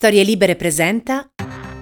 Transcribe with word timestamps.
Storie 0.00 0.22
Libere 0.22 0.56
presenta 0.56 1.28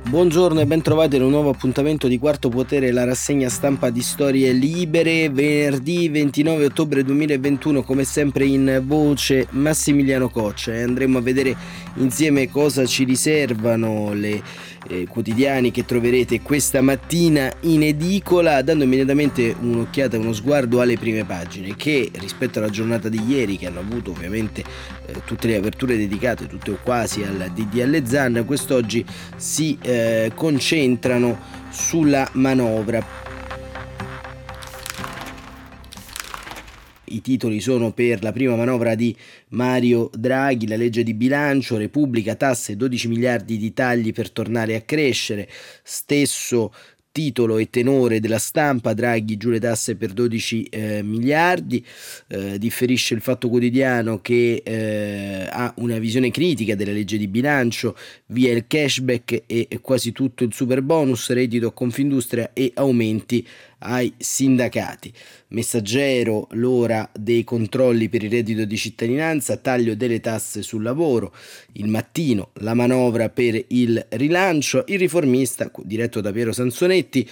Buongiorno 0.09 0.61
e 0.61 0.67
ben 0.67 0.81
trovati 0.81 1.17
in 1.17 1.23
un 1.23 1.29
nuovo 1.29 1.51
appuntamento 1.51 2.09
di 2.09 2.19
Quarto 2.19 2.49
Potere, 2.49 2.93
la 2.93 3.05
rassegna 3.05 3.51
stampa 3.51 3.91
di 3.91 4.01
Storie 4.01 4.53
Libere, 4.53 5.29
venerdì 5.29 6.09
29 6.09 6.65
ottobre 6.65 7.05
2021, 7.05 7.83
come 7.83 8.05
sempre 8.05 8.47
in 8.47 8.83
voce 8.87 9.47
Massimiliano 9.51 10.31
Coccia. 10.31 10.73
Andremo 10.73 11.19
a 11.19 11.21
vedere 11.21 11.55
insieme 11.97 12.49
cosa 12.51 12.87
ci 12.87 13.05
riservano 13.05 14.15
le 14.15 14.43
eh, 14.89 15.07
quotidiani 15.07 15.71
che 15.71 15.85
troverete 15.85 16.41
questa 16.41 16.81
mattina 16.81 17.53
in 17.61 17.83
edicola, 17.83 18.63
dando 18.63 18.85
immediatamente 18.85 19.55
un'occhiata 19.59 20.19
uno 20.19 20.33
sguardo 20.33 20.81
alle 20.81 20.97
prime 20.97 21.25
pagine 21.25 21.77
che 21.77 22.11
rispetto 22.15 22.59
alla 22.59 22.71
giornata 22.71 23.09
di 23.09 23.23
ieri, 23.27 23.57
che 23.57 23.67
hanno 23.67 23.81
avuto 23.81 24.11
ovviamente 24.11 24.65
eh, 25.07 25.23
tutte 25.25 25.47
le 25.47 25.57
aperture 25.57 25.97
dedicate, 25.97 26.47
tutte 26.47 26.73
o 26.73 26.79
quasi 26.83 27.23
al 27.23 27.51
DDL 27.55 28.05
Zan, 28.05 28.43
quest'oggi 28.47 29.05
si 29.37 29.79
eh, 29.83 30.33
concentrano 30.35 31.39
sulla 31.71 32.29
manovra. 32.33 33.27
I 37.11 37.21
titoli 37.21 37.61
sono 37.61 37.93
per 37.93 38.23
la 38.23 38.33
prima 38.33 38.55
manovra 38.57 38.95
di 38.95 39.15
Mario 39.49 40.11
Draghi, 40.13 40.67
la 40.67 40.77
legge 40.77 41.03
di 41.03 41.15
bilancio, 41.15 41.77
Repubblica, 41.77 42.35
tasse, 42.35 42.77
12 42.77 43.09
miliardi 43.09 43.57
di 43.57 43.73
tagli 43.73 44.13
per 44.13 44.31
tornare 44.31 44.75
a 44.75 44.83
crescere, 44.83 45.49
stesso 45.83 46.73
titolo 47.19 47.59
e 47.59 47.69
tenore 47.69 48.21
della 48.21 48.39
stampa, 48.39 48.93
Draghi 48.93 49.37
giù 49.37 49.51
le 49.51 49.59
tasse 49.59 49.97
per 49.97 50.13
12 50.13 50.63
eh, 50.65 51.03
miliardi, 51.03 51.85
eh, 52.29 52.59
differisce 52.61 53.15
il 53.15 53.21
Fatto 53.21 53.49
Quotidiano 53.49 54.21
che 54.21 54.63
eh, 54.65 55.49
ha 55.51 55.73
una 55.79 55.99
visione 55.99 56.31
critica 56.31 56.77
della 56.77 56.93
legge 56.93 57.19
di 57.19 57.27
bilancio, 57.27 57.97
via 58.27 58.53
il 58.53 58.67
cashback 58.69 59.43
e 59.47 59.67
quasi 59.81 60.13
tutto 60.13 60.45
il 60.45 60.53
super 60.53 60.81
bonus, 60.81 61.31
reddito 61.31 61.67
a 61.67 61.73
Confindustria 61.73 62.53
e 62.53 62.71
aumenti 62.75 63.45
ai 63.79 64.13
sindacati. 64.17 65.13
Messaggero, 65.49 66.49
l'ora 66.53 67.09
dei 67.19 67.45
controlli 67.45 68.09
per 68.09 68.23
il 68.23 68.31
reddito 68.31 68.65
di 68.65 68.77
cittadinanza, 68.77 69.57
taglio 69.57 69.95
delle 69.95 70.21
tasse 70.21 70.63
sul 70.63 70.83
lavoro, 70.83 71.33
il 71.73 71.87
mattino, 71.89 72.51
la 72.55 72.75
manovra 72.75 73.29
per 73.29 73.65
il 73.69 74.05
rilancio, 74.11 74.85
il 74.89 74.99
riformista, 74.99 75.71
diretto 75.85 76.21
da 76.21 76.33
Piero 76.33 76.53
Sansonetti, 76.53 77.29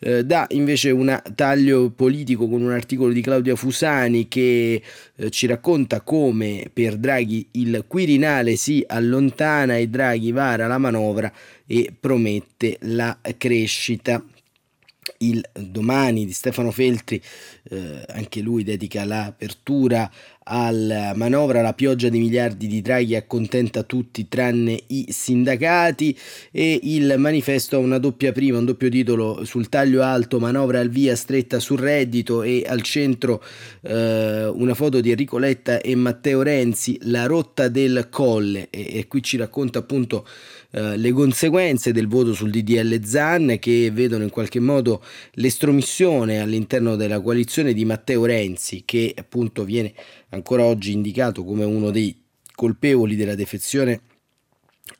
eh, 0.00 0.24
dà 0.24 0.46
invece 0.50 0.90
un 0.90 1.22
taglio 1.34 1.90
politico 1.90 2.48
con 2.48 2.62
un 2.62 2.72
articolo 2.72 3.12
di 3.12 3.20
Claudia 3.20 3.56
Fusani 3.56 4.28
che 4.28 4.82
eh, 5.16 5.30
ci 5.30 5.46
racconta 5.46 6.00
come 6.00 6.68
per 6.72 6.96
Draghi 6.96 7.48
il 7.52 7.84
Quirinale 7.86 8.56
si 8.56 8.84
allontana 8.86 9.76
e 9.76 9.88
Draghi 9.88 10.32
vara 10.32 10.66
la 10.66 10.78
manovra 10.78 11.32
e 11.66 11.92
promette 11.98 12.78
la 12.80 13.16
crescita 13.38 14.22
il 15.18 15.44
domani 15.52 16.24
di 16.24 16.32
Stefano 16.32 16.70
Feltri, 16.70 17.20
eh, 17.70 18.04
anche 18.08 18.40
lui 18.40 18.64
dedica 18.64 19.04
l'apertura 19.04 20.10
alla 20.44 21.14
manovra, 21.14 21.62
la 21.62 21.72
pioggia 21.72 22.08
di 22.08 22.18
miliardi 22.18 22.66
di 22.66 22.82
Draghi 22.82 23.16
accontenta 23.16 23.82
tutti 23.82 24.28
tranne 24.28 24.78
i 24.88 25.06
sindacati 25.08 26.16
e 26.50 26.78
il 26.82 27.14
manifesto 27.16 27.76
ha 27.76 27.78
una 27.78 27.98
doppia 27.98 28.32
prima, 28.32 28.58
un 28.58 28.66
doppio 28.66 28.90
titolo 28.90 29.44
sul 29.44 29.68
taglio 29.68 30.02
alto, 30.02 30.38
manovra 30.38 30.80
al 30.80 30.90
via 30.90 31.16
stretta 31.16 31.60
sul 31.60 31.78
reddito 31.78 32.42
e 32.42 32.64
al 32.66 32.82
centro 32.82 33.42
eh, 33.82 34.46
una 34.46 34.74
foto 34.74 35.00
di 35.00 35.10
Enrico 35.10 35.38
Letta 35.38 35.80
e 35.80 35.94
Matteo 35.94 36.42
Renzi, 36.42 36.98
la 37.02 37.24
rotta 37.26 37.68
del 37.68 38.08
colle. 38.10 38.68
E, 38.70 38.98
e 38.98 39.06
qui 39.08 39.22
ci 39.22 39.38
racconta 39.38 39.78
appunto 39.78 40.26
eh, 40.74 40.96
le 40.96 41.12
conseguenze 41.12 41.92
del 41.92 42.08
voto 42.08 42.34
sul 42.34 42.50
DDL 42.50 43.04
Zan 43.04 43.58
che 43.60 43.92
vedono 43.92 44.24
in 44.24 44.30
qualche 44.30 44.58
modo 44.58 45.04
l'estromissione 45.34 46.40
all'interno 46.40 46.96
della 46.96 47.20
coalizione 47.20 47.72
di 47.72 47.84
Matteo 47.84 48.24
Renzi 48.24 48.82
che 48.84 49.14
appunto 49.16 49.62
viene 49.62 49.94
ancora 50.30 50.64
oggi 50.64 50.90
indicato 50.90 51.44
come 51.44 51.64
uno 51.64 51.92
dei 51.92 52.20
colpevoli 52.52 53.14
della 53.14 53.36
defezione 53.36 54.00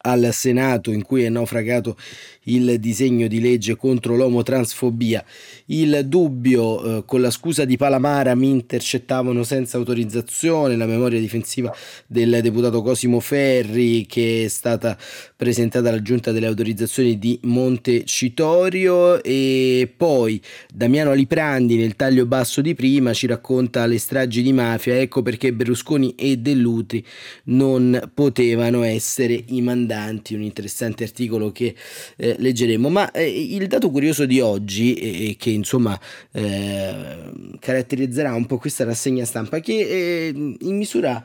al 0.06 0.30
Senato 0.32 0.90
in 0.90 1.02
cui 1.02 1.22
è 1.22 1.28
naufragato 1.28 1.96
il 2.44 2.78
disegno 2.78 3.26
di 3.26 3.40
legge 3.40 3.76
contro 3.76 4.16
l'omotransfobia. 4.16 5.24
Il 5.66 6.02
dubbio, 6.06 6.98
eh, 6.98 7.04
con 7.04 7.20
la 7.20 7.30
scusa 7.30 7.64
di 7.64 7.76
Palamara, 7.76 8.34
mi 8.34 8.50
intercettavano 8.50 9.42
senza 9.44 9.76
autorizzazione, 9.78 10.76
la 10.76 10.86
memoria 10.86 11.18
difensiva 11.20 11.74
del 12.06 12.40
deputato 12.42 12.82
Cosimo 12.82 13.20
Ferri 13.20 14.04
che 14.06 14.44
è 14.44 14.48
stata 14.48 14.96
presentata 15.36 15.88
alla 15.88 16.02
giunta 16.02 16.32
delle 16.32 16.46
autorizzazioni 16.46 17.18
di 17.18 17.38
Montecitorio. 17.42 19.22
E 19.22 19.90
poi 19.96 20.40
Damiano 20.72 21.10
Aliprandi 21.10 21.76
nel 21.76 21.96
taglio 21.96 22.26
basso 22.26 22.60
di 22.60 22.74
prima 22.74 23.12
ci 23.14 23.26
racconta 23.26 23.86
le 23.86 23.98
stragi 23.98 24.42
di 24.42 24.52
mafia, 24.52 24.98
ecco 24.98 25.22
perché 25.22 25.52
Berlusconi 25.52 26.14
e 26.14 26.36
Dell'Utri 26.36 27.04
non 27.44 28.10
potevano 28.12 28.82
essere 28.82 29.42
i 29.48 29.62
mandanti, 29.94 30.34
un 30.34 30.42
interessante 30.42 31.04
articolo 31.04 31.52
che 31.52 31.74
eh, 32.16 32.36
leggeremo. 32.38 32.88
Ma 32.88 33.10
eh, 33.12 33.28
il 33.28 33.66
dato 33.66 33.90
curioso 33.90 34.26
di 34.26 34.40
oggi, 34.40 34.94
e 34.94 35.36
che 35.38 35.50
insomma 35.50 35.98
eh, 36.32 37.32
caratterizzerà 37.58 38.34
un 38.34 38.46
po' 38.46 38.58
questa 38.58 38.84
rassegna 38.84 39.24
stampa, 39.24 39.60
che 39.60 39.72
eh, 39.72 40.28
in 40.34 40.76
misura 40.76 41.24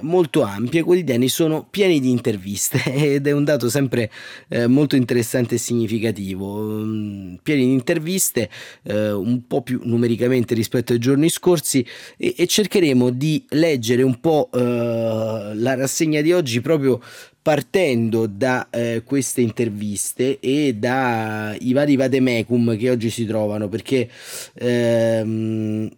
molto 0.00 0.42
ampia, 0.42 0.80
i 0.80 0.82
quotidiani 0.82 1.28
sono 1.28 1.66
pieni 1.68 2.00
di 2.00 2.10
interviste 2.10 2.82
ed 2.92 3.26
è 3.26 3.32
un 3.32 3.44
dato 3.44 3.68
sempre 3.70 4.10
eh, 4.48 4.66
molto 4.66 4.96
interessante 4.96 5.54
e 5.54 5.58
significativo. 5.58 6.60
Mm, 6.60 7.34
pieni 7.42 7.64
di 7.64 7.72
interviste, 7.72 8.50
eh, 8.82 9.12
un 9.12 9.46
po' 9.46 9.62
più 9.62 9.80
numericamente 9.84 10.54
rispetto 10.54 10.92
ai 10.92 10.98
giorni 10.98 11.28
scorsi 11.28 11.84
e, 12.16 12.34
e 12.36 12.46
cercheremo 12.46 13.10
di 13.10 13.44
leggere 13.50 14.02
un 14.02 14.20
po' 14.20 14.50
eh, 14.52 14.58
la 15.54 15.74
rassegna 15.74 16.20
di 16.20 16.32
oggi 16.32 16.60
proprio 16.60 17.00
partendo 17.40 18.26
da 18.26 18.68
eh, 18.68 19.02
queste 19.06 19.40
interviste 19.40 20.38
e 20.38 20.74
dai 20.74 21.72
vari 21.72 21.96
vademecum 21.96 22.76
che 22.76 22.90
oggi 22.90 23.08
si 23.08 23.24
trovano 23.24 23.68
perché 23.68 24.06
ehm, 24.54 25.88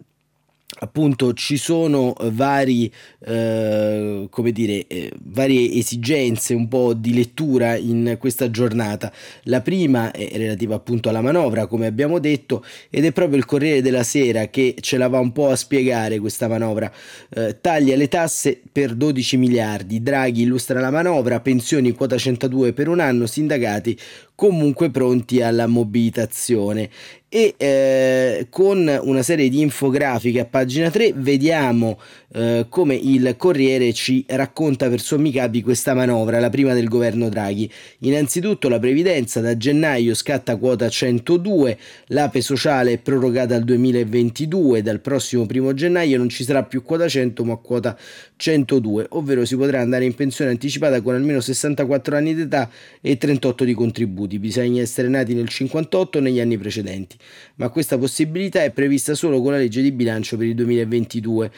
appunto 0.83 1.33
ci 1.33 1.57
sono 1.57 2.15
vari, 2.31 2.91
eh, 3.25 4.27
come 4.29 4.51
dire, 4.51 4.87
eh, 4.87 5.11
varie 5.25 5.73
esigenze 5.73 6.53
un 6.53 6.67
po' 6.67 6.93
di 6.93 7.13
lettura 7.13 7.75
in 7.75 8.17
questa 8.19 8.49
giornata. 8.49 9.11
La 9.43 9.61
prima 9.61 10.11
è 10.11 10.29
relativa 10.33 10.75
appunto 10.75 11.09
alla 11.09 11.21
manovra, 11.21 11.67
come 11.67 11.85
abbiamo 11.85 12.19
detto, 12.19 12.65
ed 12.89 13.05
è 13.05 13.11
proprio 13.11 13.37
il 13.37 13.45
Corriere 13.45 13.81
della 13.81 14.03
Sera 14.03 14.47
che 14.47 14.75
ce 14.79 14.97
la 14.97 15.07
va 15.07 15.19
un 15.19 15.31
po' 15.31 15.49
a 15.49 15.55
spiegare 15.55 16.19
questa 16.19 16.47
manovra. 16.47 16.91
Eh, 17.29 17.57
taglia 17.61 17.95
le 17.95 18.07
tasse 18.07 18.59
per 18.71 18.95
12 18.95 19.37
miliardi, 19.37 20.01
Draghi 20.01 20.41
illustra 20.41 20.79
la 20.79 20.91
manovra, 20.91 21.41
pensioni 21.41 21.91
quota 21.91 22.17
102 22.17 22.73
per 22.73 22.87
un 22.87 22.99
anno, 22.99 23.27
sindacati 23.27 23.97
comunque 24.41 24.89
pronti 24.89 25.39
alla 25.39 25.67
mobilitazione 25.67 26.89
e 27.33 27.53
eh, 27.55 28.47
con 28.49 28.99
una 29.03 29.21
serie 29.21 29.47
di 29.47 29.61
infografiche 29.61 30.41
a 30.41 30.45
pagina 30.45 30.89
3 30.89 31.13
vediamo 31.15 31.97
eh, 32.33 32.65
come 32.67 32.95
il 32.95 33.35
Corriere 33.37 33.93
ci 33.93 34.25
racconta 34.27 34.89
per 34.89 34.99
sommi 34.99 35.31
capi 35.31 35.61
questa 35.61 35.93
manovra, 35.93 36.39
la 36.39 36.49
prima 36.49 36.73
del 36.73 36.89
governo 36.89 37.29
Draghi. 37.29 37.71
Innanzitutto 37.99 38.67
la 38.67 38.79
previdenza 38.79 39.39
da 39.39 39.55
gennaio 39.55 40.13
scatta 40.13 40.57
quota 40.57 40.89
102, 40.89 41.77
l'ape 42.07 42.41
sociale 42.41 42.93
è 42.93 42.97
prorogata 42.97 43.55
al 43.55 43.63
2022, 43.63 44.81
dal 44.81 44.99
prossimo 44.99 45.45
primo 45.45 45.73
gennaio 45.73 46.17
non 46.17 46.27
ci 46.27 46.43
sarà 46.43 46.63
più 46.63 46.83
quota 46.83 47.07
100 47.07 47.45
ma 47.45 47.55
quota 47.55 47.97
102, 48.35 49.05
ovvero 49.11 49.45
si 49.45 49.55
potrà 49.55 49.79
andare 49.79 50.03
in 50.03 50.15
pensione 50.15 50.51
anticipata 50.51 50.99
con 51.01 51.15
almeno 51.15 51.39
64 51.39 52.17
anni 52.17 52.35
d'età 52.35 52.69
e 52.99 53.17
38 53.17 53.63
di 53.63 53.73
contributi, 53.73 54.30
bisogna 54.39 54.81
essere 54.81 55.07
nati 55.07 55.33
nel 55.33 55.49
58 55.49 56.17
o 56.17 56.21
negli 56.21 56.39
anni 56.39 56.57
precedenti 56.57 57.17
ma 57.55 57.69
questa 57.69 57.97
possibilità 57.97 58.63
è 58.63 58.71
prevista 58.71 59.13
solo 59.13 59.41
con 59.41 59.51
la 59.51 59.57
legge 59.57 59.81
di 59.81 59.91
bilancio 59.91 60.37
per 60.37 60.47
il 60.47 60.55
2022 60.55 61.51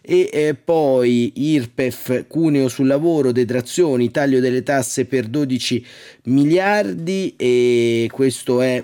e 0.00 0.30
eh, 0.32 0.54
poi 0.54 1.32
IRPEF, 1.34 2.26
cuneo 2.26 2.68
sul 2.68 2.86
lavoro, 2.86 3.32
detrazioni, 3.32 4.10
taglio 4.10 4.40
delle 4.40 4.62
tasse 4.62 5.04
per 5.04 5.26
12 5.26 5.84
miliardi 6.24 7.34
e 7.36 8.08
questo 8.10 8.60
è 8.60 8.82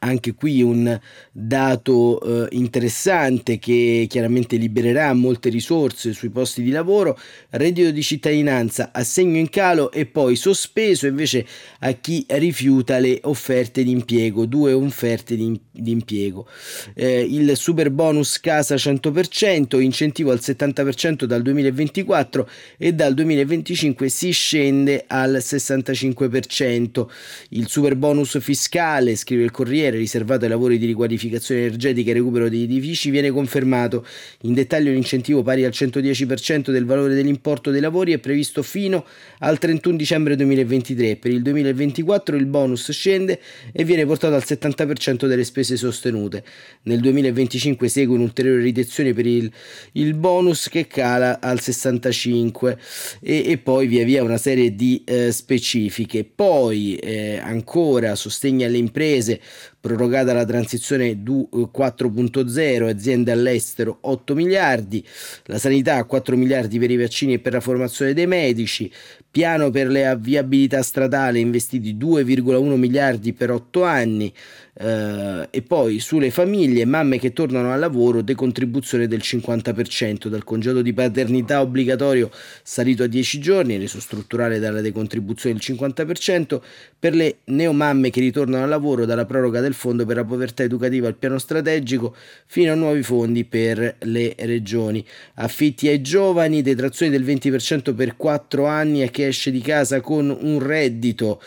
anche 0.00 0.34
qui 0.34 0.62
un 0.62 0.98
dato 1.32 2.20
eh, 2.20 2.56
interessante 2.56 3.58
che 3.58 4.06
chiaramente 4.08 4.56
libererà 4.56 5.12
molte 5.12 5.48
risorse 5.48 6.12
sui 6.12 6.30
posti 6.30 6.62
di 6.62 6.70
lavoro, 6.70 7.18
reddito 7.50 7.90
di 7.90 8.02
cittadinanza 8.02 8.90
assegno 8.92 9.38
in 9.38 9.48
calo 9.48 9.90
e 9.90 10.06
poi 10.06 10.36
sospeso 10.36 11.06
invece 11.06 11.46
a 11.80 11.92
chi 11.92 12.24
rifiuta 12.28 12.98
le 12.98 13.20
offerte 13.22 13.82
di 13.82 13.90
impiego, 13.90 14.46
due 14.46 14.72
offerte 14.72 15.36
di, 15.36 15.58
di 15.70 15.90
impiego. 15.90 16.46
Eh, 16.94 17.20
il 17.20 17.56
super 17.56 17.90
bonus 17.90 18.40
casa 18.40 18.74
100%, 18.74 19.80
incentivo 19.80 20.30
al 20.30 20.40
70% 20.42 21.24
dal 21.24 21.42
2024 21.42 22.48
e 22.76 22.92
dal 22.92 23.14
2025 23.14 24.08
si 24.08 24.30
scende 24.30 25.04
al 25.06 25.36
65%. 25.36 27.06
Il 27.50 27.68
super 27.68 27.96
bonus 27.96 28.38
fiscale, 28.40 29.16
scrive 29.16 29.44
il 29.44 29.50
Corriere, 29.50 29.87
cantiere 29.88 29.98
riservato 29.98 30.44
ai 30.44 30.50
lavori 30.50 30.78
di 30.78 30.86
riqualificazione 30.86 31.62
energetica 31.62 32.10
e 32.10 32.14
recupero 32.14 32.48
degli 32.48 32.62
edifici 32.62 33.10
viene 33.10 33.30
confermato. 33.30 34.06
In 34.42 34.54
dettaglio 34.54 34.92
l'incentivo 34.92 35.42
pari 35.42 35.64
al 35.64 35.72
110% 35.74 36.70
del 36.70 36.84
valore 36.84 37.14
dell'importo 37.14 37.70
dei 37.70 37.80
lavori 37.80 38.12
è 38.12 38.18
previsto 38.18 38.62
fino 38.62 39.04
al 39.40 39.58
31 39.58 39.96
dicembre 39.96 40.36
2023. 40.36 41.16
Per 41.16 41.30
il 41.30 41.42
2024 41.42 42.36
il 42.36 42.46
bonus 42.46 42.90
scende 42.90 43.40
e 43.72 43.84
viene 43.84 44.04
portato 44.06 44.34
al 44.34 44.44
70% 44.44 45.26
delle 45.26 45.44
spese 45.44 45.76
sostenute. 45.76 46.44
Nel 46.82 47.00
2025 47.00 47.88
segue 47.88 48.14
un'ulteriore 48.14 48.60
riduzione 48.60 49.12
per 49.12 49.26
il, 49.26 49.50
il 49.92 50.14
bonus 50.14 50.68
che 50.68 50.86
cala 50.86 51.40
al 51.40 51.58
65% 51.60 52.76
e, 53.20 53.50
e, 53.50 53.58
poi 53.58 53.86
via 53.86 54.04
via 54.04 54.22
una 54.22 54.38
serie 54.38 54.74
di 54.74 55.02
eh, 55.04 55.32
specifiche. 55.32 56.24
Poi 56.24 56.96
eh, 56.96 57.38
ancora 57.42 58.14
sostegno 58.14 58.66
alle 58.66 58.78
imprese 58.78 59.40
prorogata 59.80 60.32
la 60.32 60.44
transizione 60.44 61.22
4.0, 61.22 62.58
eh, 62.58 62.90
aziende 62.90 63.32
all'estero 63.32 63.98
8 64.02 64.34
miliardi, 64.34 65.04
la 65.44 65.58
sanità 65.58 66.02
4 66.04 66.36
miliardi 66.36 66.78
per 66.78 66.90
i 66.90 66.96
vaccini 66.96 67.34
e 67.34 67.38
per 67.38 67.52
la 67.52 67.60
formazione 67.60 68.12
dei 68.12 68.26
medici, 68.26 68.90
piano 69.30 69.70
per 69.70 69.88
le 69.88 70.06
avviabilità 70.06 70.82
stradale 70.82 71.38
investiti 71.38 71.96
2,1 71.96 72.76
miliardi 72.76 73.32
per 73.32 73.50
8 73.50 73.84
anni 73.84 74.32
eh, 74.80 75.48
e 75.50 75.62
poi 75.62 75.98
sulle 75.98 76.30
famiglie, 76.30 76.84
mamme 76.84 77.18
che 77.18 77.32
tornano 77.32 77.72
al 77.72 77.80
lavoro, 77.80 78.22
decontribuzione 78.22 79.08
del 79.08 79.20
50% 79.22 80.28
dal 80.28 80.44
congedo 80.44 80.82
di 80.82 80.92
paternità 80.92 81.60
obbligatorio 81.60 82.30
salito 82.62 83.02
a 83.02 83.06
10 83.08 83.40
giorni, 83.40 83.76
reso 83.76 84.00
strutturale 84.00 84.60
dalla 84.60 84.80
decontribuzione 84.80 85.58
del 85.58 85.76
50%, 85.76 86.60
per 86.98 87.14
le 87.14 87.38
neomamme 87.44 88.10
che 88.10 88.20
ritornano 88.20 88.62
al 88.62 88.68
lavoro 88.68 89.04
dalla 89.04 89.24
proroga 89.24 89.60
del 89.60 89.74
fondo 89.74 90.06
per 90.06 90.16
la 90.16 90.24
povertà 90.24 90.62
educativa 90.62 91.08
al 91.08 91.16
piano 91.16 91.38
strategico 91.38 92.14
fino 92.46 92.70
a 92.70 92.76
nuovi 92.76 93.02
fondi 93.02 93.44
per 93.44 93.96
le 94.00 94.34
regioni. 94.38 95.04
Affitti 95.34 95.88
ai 95.88 96.00
giovani, 96.00 96.62
detrazione 96.62 97.10
del 97.10 97.24
20% 97.24 97.94
per 97.94 98.16
4 98.16 98.66
anni 98.66 99.02
a 99.02 99.08
chi 99.08 99.24
esce 99.24 99.50
di 99.50 99.60
casa 99.60 100.00
con 100.00 100.36
un 100.40 100.60
reddito 100.60 101.40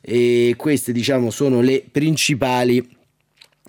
e 0.00 0.54
queste 0.56 0.92
diciamo 0.92 1.30
sono 1.30 1.60
le 1.60 1.84
principali 1.90 2.77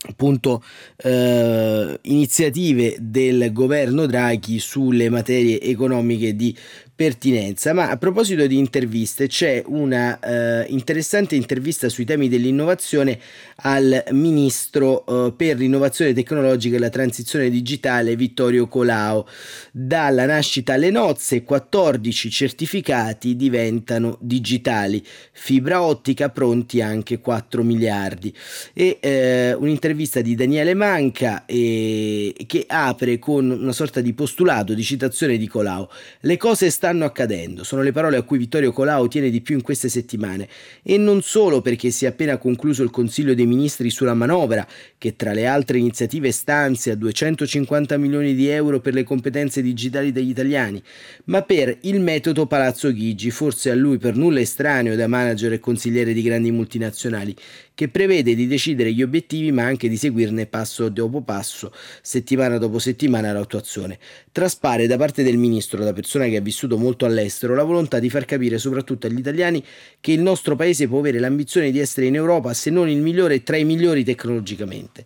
appunto 0.07 0.63
eh, 0.97 1.99
iniziative 2.03 2.95
del 2.99 3.51
governo 3.51 4.05
Draghi 4.05 4.59
sulle 4.59 5.09
materie 5.09 5.59
economiche 5.61 6.35
di 6.35 6.55
pertinenza. 6.99 7.71
Ma 7.71 7.89
a 7.89 7.95
proposito 7.95 8.45
di 8.45 8.57
interviste, 8.57 9.27
c'è 9.27 9.63
una 9.67 10.19
eh, 10.19 10.65
interessante 10.67 11.37
intervista 11.37 11.87
sui 11.87 12.03
temi 12.03 12.27
dell'innovazione 12.27 13.17
al 13.61 14.03
ministro 14.11 15.05
eh, 15.05 15.31
per 15.31 15.55
l'innovazione 15.55 16.11
tecnologica 16.11 16.75
e 16.75 16.79
la 16.79 16.89
transizione 16.89 17.49
digitale 17.49 18.17
Vittorio 18.17 18.67
Colao. 18.67 19.25
Dalla 19.71 20.25
nascita 20.25 20.73
alle 20.73 20.89
nozze, 20.89 21.43
14 21.43 22.29
certificati 22.29 23.37
diventano 23.37 24.17
digitali, 24.19 25.01
fibra 25.31 25.81
ottica 25.81 26.27
pronti 26.27 26.81
anche 26.81 27.21
4 27.21 27.63
miliardi. 27.63 28.35
E 28.73 28.97
eh, 28.99 29.53
un'intervista 29.53 30.19
di 30.19 30.35
Daniele 30.35 30.73
Manca 30.73 31.45
che 31.47 32.65
apre 32.67 33.19
con 33.19 33.49
una 33.49 33.71
sorta 33.71 34.01
di 34.01 34.11
postulato, 34.11 34.73
di 34.73 34.83
citazione 34.83 35.37
di 35.37 35.47
Colao. 35.47 35.89
Le 36.21 36.35
cose 36.35 36.69
stanno 36.69 36.88
stanno 36.89 37.05
accadendo. 37.05 37.63
Sono 37.63 37.83
le 37.83 37.91
parole 37.91 38.17
a 38.17 38.23
cui 38.23 38.39
Vittorio 38.39 38.71
Colau 38.71 39.07
tiene 39.07 39.29
di 39.29 39.41
più 39.41 39.55
in 39.55 39.61
queste 39.61 39.89
settimane. 39.89 40.47
E 40.81 40.97
non 40.97 41.21
solo 41.21 41.61
perché 41.61 41.91
si 41.91 42.05
è 42.05 42.07
appena 42.07 42.37
concluso 42.37 42.81
il 42.81 42.89
Consiglio 42.89 43.35
dei 43.35 43.45
Ministri 43.45 43.91
sulla 43.91 44.15
manovra, 44.15 44.67
che 44.97 45.15
tra 45.15 45.31
le 45.31 45.45
altre 45.45 45.77
iniziative 45.77 46.31
stanzia 46.31 46.95
250 46.95 47.95
milioni 47.97 48.33
di 48.33 48.47
euro 48.47 48.79
per 48.79 48.95
le 48.95 49.03
competenze 49.03 49.61
digitali 49.61 50.11
degli 50.11 50.29
italiani, 50.29 50.81
ma 51.25 51.43
per 51.43 51.77
il 51.81 52.01
metodo 52.01 52.47
Palazzo 52.47 52.91
Chigi, 52.91 53.29
forse 53.29 53.69
a 53.69 53.75
lui 53.75 53.99
per 53.99 54.15
nulla 54.15 54.39
estraneo 54.39 54.95
da 54.95 55.07
manager 55.07 55.53
e 55.53 55.59
consigliere 55.59 56.11
di 56.13 56.23
grandi 56.23 56.49
multinazionali, 56.49 57.35
che 57.79 57.87
prevede 57.87 58.35
di 58.35 58.45
decidere 58.45 58.91
gli 58.91 59.01
obiettivi 59.01 59.53
ma 59.53 59.63
anche 59.63 59.87
di 59.87 59.95
seguirne 59.95 60.47
passo 60.47 60.89
dopo 60.89 61.21
passo, 61.21 61.71
settimana 62.01 62.57
dopo 62.57 62.77
settimana 62.77 63.31
l'attuazione. 63.31 63.97
Traspare 64.33 64.85
da 64.85 64.97
parte 64.97 65.23
del 65.23 65.37
ministro, 65.37 65.81
da 65.81 65.93
persona 65.93 66.25
che 66.25 66.35
ha 66.35 66.41
vissuto 66.41 66.77
molto 66.77 67.05
all'estero, 67.05 67.55
la 67.55 67.63
volontà 67.63 67.99
di 67.99 68.09
far 68.09 68.25
capire 68.25 68.57
soprattutto 68.57 69.07
agli 69.07 69.19
italiani 69.19 69.63
che 70.01 70.11
il 70.11 70.19
nostro 70.19 70.57
paese 70.57 70.89
può 70.89 70.99
avere 70.99 71.19
l'ambizione 71.19 71.71
di 71.71 71.79
essere 71.79 72.07
in 72.07 72.15
Europa, 72.15 72.53
se 72.53 72.69
non 72.69 72.89
il 72.89 72.99
migliore, 72.99 73.43
tra 73.43 73.55
i 73.55 73.63
migliori 73.63 74.03
tecnologicamente. 74.03 75.05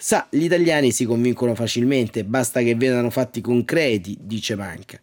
Sa, 0.00 0.28
gli 0.30 0.44
italiani 0.44 0.92
si 0.92 1.04
convincono 1.04 1.56
facilmente, 1.56 2.24
basta 2.24 2.62
che 2.62 2.76
vedano 2.76 3.10
fatti 3.10 3.40
concreti, 3.40 4.16
dice 4.20 4.54
Manca. 4.54 4.98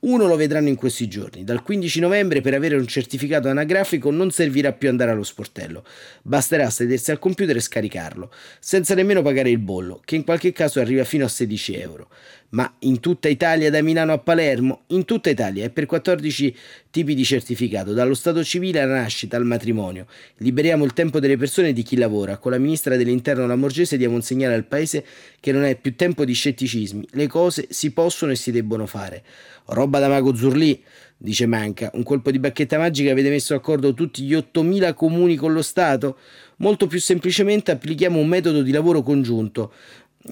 Uno 0.00 0.26
lo 0.26 0.36
vedranno 0.36 0.68
in 0.68 0.74
questi 0.74 1.08
giorni. 1.08 1.42
Dal 1.42 1.62
15 1.62 2.00
novembre 2.00 2.40
per 2.40 2.54
avere 2.54 2.76
un 2.76 2.86
certificato 2.86 3.48
anagrafico 3.48 4.10
non 4.10 4.30
servirà 4.30 4.72
più 4.72 4.88
andare 4.88 5.10
allo 5.10 5.22
sportello. 5.22 5.84
Basterà 6.22 6.68
sedersi 6.68 7.10
al 7.10 7.18
computer 7.18 7.56
e 7.56 7.60
scaricarlo, 7.60 8.30
senza 8.60 8.94
nemmeno 8.94 9.22
pagare 9.22 9.50
il 9.50 9.58
bollo, 9.58 10.00
che 10.04 10.16
in 10.16 10.24
qualche 10.24 10.52
caso 10.52 10.80
arriva 10.80 11.04
fino 11.04 11.24
a 11.24 11.28
16 11.28 11.74
euro. 11.76 12.08
Ma 12.50 12.76
in 12.80 13.00
tutta 13.00 13.28
Italia, 13.28 13.70
da 13.70 13.82
Milano 13.82 14.12
a 14.12 14.18
Palermo, 14.18 14.82
in 14.88 15.04
tutta 15.04 15.30
Italia 15.30 15.64
è 15.64 15.70
per 15.70 15.86
14 15.86 16.56
tipi 16.90 17.14
di 17.14 17.24
certificato, 17.24 17.92
dallo 17.92 18.14
stato 18.14 18.44
civile 18.44 18.80
alla 18.80 19.00
nascita, 19.00 19.36
al 19.36 19.44
matrimonio. 19.44 20.06
Liberiamo 20.38 20.84
il 20.84 20.92
tempo 20.92 21.18
delle 21.18 21.36
persone 21.36 21.68
e 21.68 21.72
di 21.72 21.82
chi 21.82 21.96
lavora. 21.96 22.38
Con 22.38 22.52
la 22.52 22.58
ministra 22.58 22.96
dell'Interno 22.96 23.46
Lamorgese 23.46 23.96
diamo 23.96 24.14
un 24.14 24.22
segnale 24.22 24.54
al 24.54 24.64
Paese 24.64 25.04
che 25.40 25.52
non 25.52 25.64
è 25.64 25.74
più 25.74 25.96
tempo 25.96 26.24
di 26.24 26.32
scetticismi. 26.32 27.08
Le 27.10 27.26
cose 27.26 27.66
si 27.70 27.92
possono 27.92 28.32
e 28.32 28.36
si 28.36 28.52
debbono 28.52 28.86
fare. 28.86 29.24
Roba 29.66 29.98
da 29.98 30.08
mago 30.08 30.34
Zurlì, 30.34 30.82
dice 31.16 31.46
Manca. 31.46 31.90
Un 31.94 32.02
colpo 32.02 32.30
di 32.30 32.38
bacchetta 32.38 32.78
magica 32.78 33.10
avete 33.10 33.30
messo 33.30 33.54
d'accordo 33.54 33.94
tutti 33.94 34.22
gli 34.22 34.34
8.000 34.34 34.94
comuni 34.94 35.36
con 35.36 35.52
lo 35.52 35.62
Stato? 35.62 36.18
Molto 36.58 36.86
più 36.86 37.00
semplicemente 37.00 37.70
applichiamo 37.70 38.18
un 38.18 38.28
metodo 38.28 38.62
di 38.62 38.70
lavoro 38.70 39.02
congiunto 39.02 39.72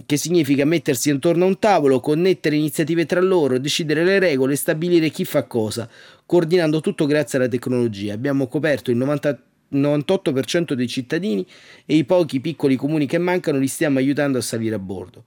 che 0.06 0.16
significa 0.16 0.64
mettersi 0.64 1.10
intorno 1.10 1.44
a 1.44 1.48
un 1.48 1.58
tavolo, 1.58 2.00
connettere 2.00 2.56
iniziative 2.56 3.06
tra 3.06 3.20
loro, 3.20 3.58
decidere 3.58 4.04
le 4.04 4.19
regole, 4.19 4.56
stabilire 4.56 5.10
chi 5.10 5.25
fa 5.25 5.44
cosa, 5.44 5.88
coordinando 6.26 6.81
tutto 6.81 7.06
grazie 7.06 7.38
alla 7.38 7.46
tecnologia. 7.46 8.12
Abbiamo 8.12 8.48
coperto 8.48 8.90
il 8.90 8.96
90 8.96 9.38
98% 9.75 10.74
dei 10.74 10.86
cittadini 10.86 11.44
e 11.84 11.96
i 11.96 12.05
pochi 12.05 12.41
piccoli 12.41 12.76
comuni 12.76 13.06
che 13.06 13.19
mancano 13.19 13.58
li 13.58 13.67
stiamo 13.67 13.98
aiutando 13.98 14.38
a 14.38 14.41
salire 14.41 14.76
a 14.76 14.79
bordo. 14.79 15.24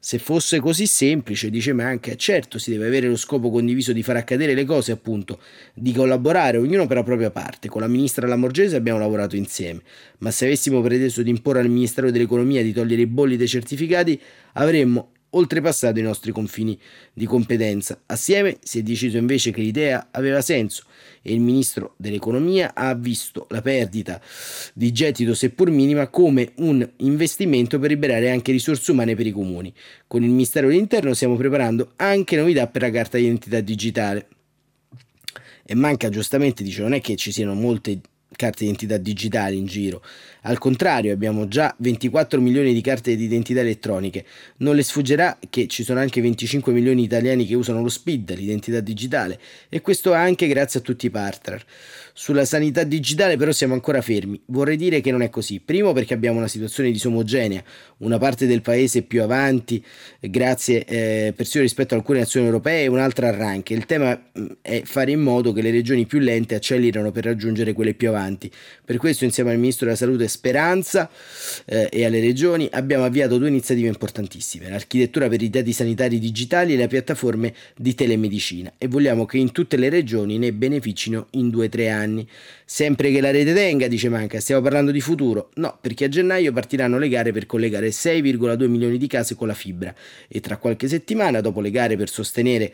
Se 0.00 0.20
fosse 0.20 0.60
così 0.60 0.86
semplice, 0.86 1.50
dice 1.50 1.72
Manca, 1.72 2.14
certo 2.14 2.58
si 2.58 2.70
deve 2.70 2.86
avere 2.86 3.08
lo 3.08 3.16
scopo 3.16 3.50
condiviso 3.50 3.92
di 3.92 4.04
far 4.04 4.14
accadere 4.14 4.54
le 4.54 4.64
cose, 4.64 4.92
appunto, 4.92 5.40
di 5.74 5.92
collaborare 5.92 6.56
ognuno 6.56 6.86
per 6.86 6.98
la 6.98 7.02
propria 7.02 7.32
parte. 7.32 7.68
Con 7.68 7.80
la 7.80 7.88
ministra 7.88 8.28
Lamorgese 8.28 8.76
abbiamo 8.76 9.00
lavorato 9.00 9.34
insieme, 9.34 9.82
ma 10.18 10.30
se 10.30 10.44
avessimo 10.44 10.80
preteso 10.82 11.22
di 11.24 11.30
imporre 11.30 11.60
al 11.60 11.68
Ministero 11.68 12.12
dell'Economia 12.12 12.62
di 12.62 12.72
togliere 12.72 13.02
i 13.02 13.06
bolli 13.06 13.36
dei 13.36 13.48
certificati, 13.48 14.20
avremmo 14.52 15.14
oltrepassato 15.30 15.98
i 15.98 16.02
nostri 16.02 16.30
confini 16.30 16.78
di 17.12 17.26
competenza. 17.26 18.00
Assieme 18.06 18.58
si 18.62 18.78
è 18.78 18.82
deciso 18.82 19.18
invece 19.18 19.50
che 19.50 19.60
l'idea 19.60 20.08
aveva 20.12 20.40
senso 20.40 20.84
e 21.28 21.34
il 21.34 21.40
ministro 21.40 21.94
dell'economia 21.98 22.72
ha 22.74 22.94
visto 22.94 23.46
la 23.50 23.60
perdita 23.60 24.18
di 24.72 24.90
gettito 24.92 25.34
seppur 25.34 25.68
minima 25.70 26.08
come 26.08 26.52
un 26.56 26.88
investimento 26.98 27.78
per 27.78 27.90
liberare 27.90 28.30
anche 28.30 28.50
risorse 28.50 28.90
umane 28.92 29.14
per 29.14 29.26
i 29.26 29.30
comuni. 29.30 29.72
Con 30.06 30.22
il 30.22 30.30
Ministero 30.30 30.68
dell'Interno 30.68 31.12
stiamo 31.12 31.36
preparando 31.36 31.92
anche 31.96 32.36
novità 32.36 32.66
per 32.66 32.80
la 32.82 32.90
carta 32.90 33.18
d'identità 33.18 33.60
digitale. 33.60 34.28
E 35.66 35.74
manca 35.74 36.08
giustamente, 36.08 36.62
dice, 36.62 36.80
non 36.80 36.94
è 36.94 37.00
che 37.02 37.14
ci 37.16 37.30
siano 37.30 37.52
molte 37.52 38.00
carte 38.34 38.60
d'identità 38.60 38.96
digitali 38.96 39.58
in 39.58 39.66
giro. 39.66 40.02
Al 40.48 40.56
contrario, 40.56 41.12
abbiamo 41.12 41.46
già 41.46 41.74
24 41.76 42.40
milioni 42.40 42.72
di 42.72 42.80
carte 42.80 43.14
d'identità 43.14 43.60
elettroniche. 43.60 44.24
Non 44.58 44.76
le 44.76 44.82
sfuggirà 44.82 45.38
che 45.50 45.66
ci 45.66 45.84
sono 45.84 46.00
anche 46.00 46.22
25 46.22 46.72
milioni 46.72 47.00
di 47.00 47.06
italiani 47.06 47.44
che 47.44 47.54
usano 47.54 47.82
lo 47.82 47.90
SPID, 47.90 48.34
l'identità 48.34 48.80
digitale, 48.80 49.38
e 49.68 49.82
questo 49.82 50.14
anche 50.14 50.46
grazie 50.46 50.80
a 50.80 50.82
tutti 50.82 51.04
i 51.04 51.10
partner. 51.10 51.62
Sulla 52.14 52.46
sanità 52.46 52.82
digitale 52.82 53.36
però 53.36 53.52
siamo 53.52 53.74
ancora 53.74 54.00
fermi. 54.00 54.40
Vorrei 54.46 54.76
dire 54.76 55.02
che 55.02 55.10
non 55.10 55.20
è 55.20 55.28
così. 55.28 55.60
Primo 55.60 55.92
perché 55.92 56.14
abbiamo 56.14 56.38
una 56.38 56.48
situazione 56.48 56.90
disomogenea, 56.90 57.62
una 57.98 58.18
parte 58.18 58.46
del 58.46 58.62
paese 58.62 59.02
più 59.02 59.22
avanti 59.22 59.84
grazie 60.18 60.84
eh, 60.84 61.32
persino 61.36 61.62
rispetto 61.62 61.94
a 61.94 61.98
alcune 61.98 62.20
nazioni 62.20 62.46
europee 62.46 62.84
e 62.84 62.86
un'altra 62.88 63.28
arranca. 63.28 63.74
Il 63.74 63.84
tema 63.84 64.18
mm, 64.36 64.46
è 64.62 64.82
fare 64.84 65.10
in 65.12 65.20
modo 65.20 65.52
che 65.52 65.60
le 65.60 65.70
regioni 65.70 66.06
più 66.06 66.18
lente 66.18 66.54
accelerino 66.54 67.12
per 67.12 67.24
raggiungere 67.24 67.74
quelle 67.74 67.94
più 67.94 68.08
avanti. 68.08 68.50
Per 68.84 68.96
questo 68.96 69.24
insieme 69.24 69.50
al 69.50 69.58
Ministro 69.58 69.84
della 69.84 69.98
Salute 69.98 70.26
Speranza 70.38 71.10
eh, 71.64 71.88
e 71.90 72.04
alle 72.04 72.20
regioni 72.20 72.68
abbiamo 72.70 73.04
avviato 73.04 73.38
due 73.38 73.48
iniziative 73.48 73.88
importantissime, 73.88 74.68
l'architettura 74.68 75.26
per 75.28 75.42
i 75.42 75.50
dati 75.50 75.72
sanitari 75.72 76.20
digitali 76.20 76.74
e 76.74 76.76
le 76.76 76.86
piattaforme 76.86 77.52
di 77.76 77.92
telemedicina 77.92 78.74
e 78.78 78.86
vogliamo 78.86 79.26
che 79.26 79.38
in 79.38 79.50
tutte 79.50 79.76
le 79.76 79.88
regioni 79.88 80.38
ne 80.38 80.52
beneficino 80.52 81.26
in 81.32 81.50
due 81.50 81.66
o 81.66 81.68
tre 81.68 81.90
anni. 81.90 82.26
Sempre 82.64 83.10
che 83.10 83.20
la 83.20 83.32
rete 83.32 83.52
tenga, 83.52 83.88
dice 83.88 84.08
Manca, 84.08 84.38
stiamo 84.38 84.60
parlando 84.60 84.92
di 84.92 85.00
futuro? 85.00 85.50
No, 85.54 85.76
perché 85.80 86.04
a 86.04 86.08
gennaio 86.08 86.52
partiranno 86.52 86.98
le 86.98 87.08
gare 87.08 87.32
per 87.32 87.46
collegare 87.46 87.88
6,2 87.88 88.68
milioni 88.68 88.98
di 88.98 89.06
case 89.08 89.34
con 89.34 89.48
la 89.48 89.54
fibra 89.54 89.92
e 90.28 90.38
tra 90.40 90.58
qualche 90.58 90.86
settimana, 90.86 91.40
dopo 91.40 91.60
le 91.60 91.70
gare 91.70 91.96
per 91.96 92.10
sostenere 92.10 92.72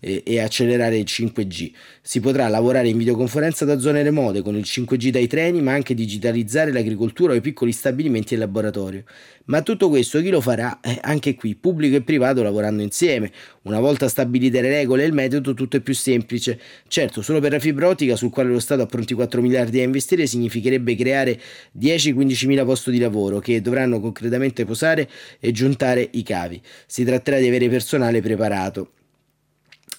eh, 0.00 0.22
e 0.24 0.40
accelerare 0.40 0.96
il 0.96 1.06
5G, 1.06 1.72
si 2.00 2.20
potrà 2.20 2.48
lavorare 2.48 2.88
in 2.88 2.96
videoconferenza 2.96 3.66
da 3.66 3.78
zone 3.78 4.02
remote 4.02 4.40
con 4.40 4.56
il 4.56 4.64
5G 4.64 5.10
dai 5.10 5.26
treni, 5.26 5.60
ma 5.60 5.72
anche 5.72 5.92
digitalizzare 5.92 6.72
l'agricoltura 6.72 6.91
o 6.94 7.34
i 7.34 7.40
piccoli 7.40 7.72
stabilimenti 7.72 8.34
e 8.34 8.36
laboratorio. 8.36 9.04
Ma 9.46 9.62
tutto 9.62 9.88
questo 9.88 10.20
chi 10.20 10.30
lo 10.30 10.40
farà? 10.40 10.80
Eh, 10.80 10.98
anche 11.02 11.34
qui, 11.34 11.54
pubblico 11.54 11.96
e 11.96 12.02
privato 12.02 12.42
lavorando 12.42 12.82
insieme. 12.82 13.30
Una 13.62 13.80
volta 13.80 14.08
stabilite 14.08 14.60
le 14.60 14.68
regole 14.68 15.02
e 15.02 15.06
il 15.06 15.12
metodo, 15.12 15.54
tutto 15.54 15.76
è 15.76 15.80
più 15.80 15.94
semplice. 15.94 16.60
Certo, 16.86 17.22
solo 17.22 17.40
per 17.40 17.52
la 17.52 17.58
fibra 17.58 17.88
ottica, 17.88 18.16
sul 18.16 18.30
quale 18.30 18.50
lo 18.50 18.60
Stato 18.60 18.82
ha 18.82 18.86
pronti 18.86 19.14
4 19.14 19.40
miliardi 19.40 19.80
a 19.80 19.84
investire, 19.84 20.26
significherebbe 20.26 20.94
creare 20.94 21.40
10-15 21.78 22.46
mila 22.46 22.64
posti 22.64 22.90
di 22.90 22.98
lavoro 22.98 23.40
che 23.40 23.60
dovranno 23.60 24.00
concretamente 24.00 24.64
posare 24.64 25.08
e 25.40 25.50
giuntare 25.52 26.08
i 26.12 26.22
cavi. 26.22 26.60
Si 26.86 27.04
tratterà 27.04 27.38
di 27.38 27.48
avere 27.48 27.68
personale 27.68 28.20
preparato. 28.20 28.92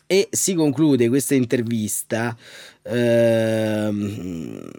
E 0.05 0.27
si 0.31 0.53
conclude 0.53 1.07
questa 1.07 1.33
intervista 1.33 2.37
ehm, 2.83 4.71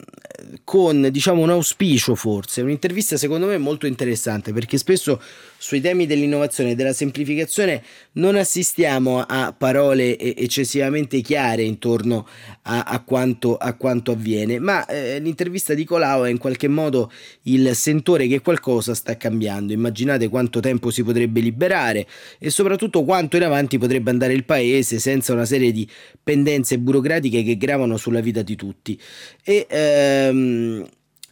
con 0.63 1.09
diciamo 1.11 1.43
un 1.43 1.51
auspicio 1.51 2.15
forse, 2.15 2.63
un'intervista 2.63 3.17
secondo 3.17 3.47
me 3.47 3.59
molto 3.59 3.87
interessante 3.87 4.53
perché 4.53 4.79
spesso 4.79 5.21
sui 5.65 5.81
temi 5.81 6.07
dell'innovazione 6.07 6.73
e 6.73 6.75
della 6.75 6.93
semplificazione 6.93 7.83
non 8.13 8.37
assistiamo 8.37 9.25
a 9.27 9.55
parole 9.57 10.19
eccessivamente 10.19 11.21
chiare 11.23 11.63
intorno 11.63 12.27
a, 12.63 12.83
a, 12.83 13.01
quanto, 13.03 13.57
a 13.57 13.73
quanto, 13.75 14.13
avviene, 14.13 14.59
ma 14.59 14.85
eh, 14.87 15.19
l'intervista 15.21 15.73
di 15.73 15.85
Colau 15.85 16.25
è 16.25 16.31
in 16.31 16.39
qualche 16.39 16.69
modo 16.69 17.11
il 17.43 17.75
sentore 17.75 18.27
che 18.27 18.41
qualcosa 18.41 18.95
sta 18.95 19.17
cambiando. 19.17 19.73
Immaginate 19.73 20.29
quanto 20.29 20.61
tempo 20.61 20.91
si 20.91 21.03
potrebbe 21.03 21.41
liberare 21.41 22.07
e 22.39 22.51
soprattutto 22.51 23.03
quanto 23.05 23.37
in 23.37 23.45
avanti 23.45 23.79
potrebbe 23.79 24.11
andare 24.11 24.35
il 24.35 24.45
paese 24.45 24.99
senza 24.99 25.33
una 25.33 25.47
serie 25.47 25.73
di 25.73 25.89
pendenze 26.23 26.79
burocratiche 26.79 27.43
che 27.43 27.57
gravano 27.57 27.94
sulla 27.97 28.21
vita 28.21 28.43
di 28.43 28.57
tutti. 28.57 29.01
E, 29.43 29.67
ehm, 29.69 30.87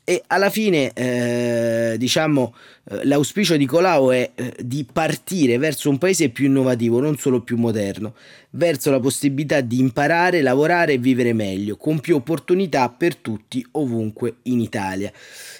e 0.04 0.21
alla 0.26 0.50
fine 0.50 0.92
eh, 0.95 1.95
diciamo 1.97 2.54
eh, 2.90 3.04
l'auspicio 3.04 3.57
di 3.57 3.66
Colau 3.66 4.11
è 4.11 4.33
eh, 4.35 4.52
di 4.59 4.85
partire 4.92 5.59
verso 5.59 5.88
un 5.90 5.99
paese 5.99 6.28
più 6.31 6.47
innovativo, 6.47 6.99
non 6.99 7.16
solo 7.19 7.40
più 7.40 7.57
moderno, 7.57 8.16
verso 8.50 8.90
la 8.90 8.99
possibilità 8.99 9.61
di 9.61 9.78
imparare, 9.78 10.42
lavorare 10.42 10.95
e 10.95 10.99
vivere 10.99 11.33
meglio, 11.33 11.76
con 11.76 12.00
più 12.00 12.16
opportunità 12.16 12.88
per 12.88 13.14
tutti 13.14 13.64
ovunque 13.73 14.38
in 14.42 14.61
Italia. 14.61 15.12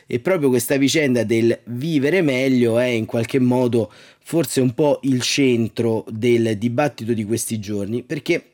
E 0.09 0.18
proprio 0.18 0.49
questa 0.49 0.76
vicenda 0.76 1.23
del 1.23 1.56
vivere 1.66 2.21
meglio 2.21 2.80
è 2.80 2.87
in 2.87 3.06
qualche 3.06 3.38
modo 3.38 3.92
forse 4.25 4.61
un 4.61 4.75
po' 4.75 4.99
il 5.02 5.23
centro 5.23 6.04
del 6.09 6.59
dibattito 6.59 7.12
di 7.12 7.25
questi 7.25 7.61
giorni, 7.61 8.02
perché 8.02 8.50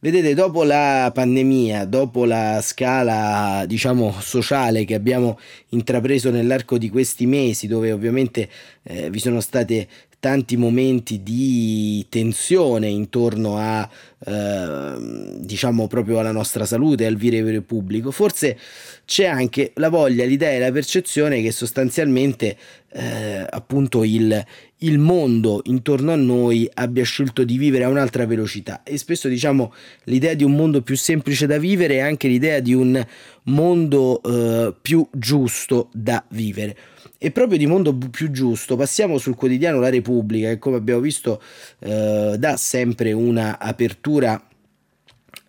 Vedete, 0.00 0.32
dopo 0.32 0.62
la 0.62 1.10
pandemia, 1.12 1.84
dopo 1.84 2.24
la 2.24 2.60
scala, 2.62 3.64
diciamo, 3.66 4.14
sociale 4.20 4.84
che 4.84 4.94
abbiamo 4.94 5.40
intrapreso 5.70 6.30
nell'arco 6.30 6.78
di 6.78 6.88
questi 6.88 7.26
mesi, 7.26 7.66
dove 7.66 7.90
ovviamente 7.90 8.48
eh, 8.84 9.10
vi 9.10 9.18
sono 9.18 9.40
state 9.40 9.88
tanti 10.20 10.56
momenti 10.56 11.22
di 11.22 12.04
tensione 12.08 12.88
intorno 12.88 13.56
a 13.56 13.88
eh, 14.26 14.96
diciamo 15.38 15.86
proprio 15.86 16.18
alla 16.18 16.32
nostra 16.32 16.64
salute 16.64 17.06
al 17.06 17.16
vivere 17.16 17.60
pubblico. 17.60 18.10
Forse 18.10 18.58
c'è 19.04 19.26
anche 19.26 19.72
la 19.76 19.88
voglia 19.88 20.24
l'idea 20.24 20.50
e 20.50 20.58
la 20.58 20.72
percezione 20.72 21.40
che 21.40 21.52
sostanzialmente 21.52 22.56
eh, 22.90 23.46
appunto 23.48 24.02
il, 24.02 24.44
il 24.78 24.98
mondo 24.98 25.60
intorno 25.64 26.12
a 26.12 26.16
noi 26.16 26.68
abbia 26.74 27.04
scelto 27.04 27.44
di 27.44 27.56
vivere 27.56 27.84
a 27.84 27.88
un'altra 27.88 28.26
velocità. 28.26 28.82
E 28.82 28.98
spesso 28.98 29.28
diciamo 29.28 29.72
l'idea 30.04 30.34
di 30.34 30.42
un 30.42 30.56
mondo 30.56 30.82
più 30.82 30.96
semplice 30.96 31.46
da 31.46 31.58
vivere 31.58 31.96
è 31.96 32.00
anche 32.00 32.26
l'idea 32.26 32.58
di 32.58 32.74
un 32.74 33.06
mondo 33.44 34.20
eh, 34.22 34.74
più 34.80 35.08
giusto 35.12 35.90
da 35.92 36.24
vivere 36.30 36.76
e 37.18 37.32
proprio 37.32 37.58
di 37.58 37.66
mondo 37.66 37.92
più 37.94 38.30
giusto 38.30 38.76
passiamo 38.76 39.18
sul 39.18 39.34
quotidiano 39.34 39.80
La 39.80 39.90
Repubblica 39.90 40.48
che 40.48 40.58
come 40.58 40.76
abbiamo 40.76 41.00
visto 41.00 41.42
eh, 41.80 42.36
dà 42.38 42.56
sempre 42.56 43.12
una 43.12 43.58
apertura 43.58 44.40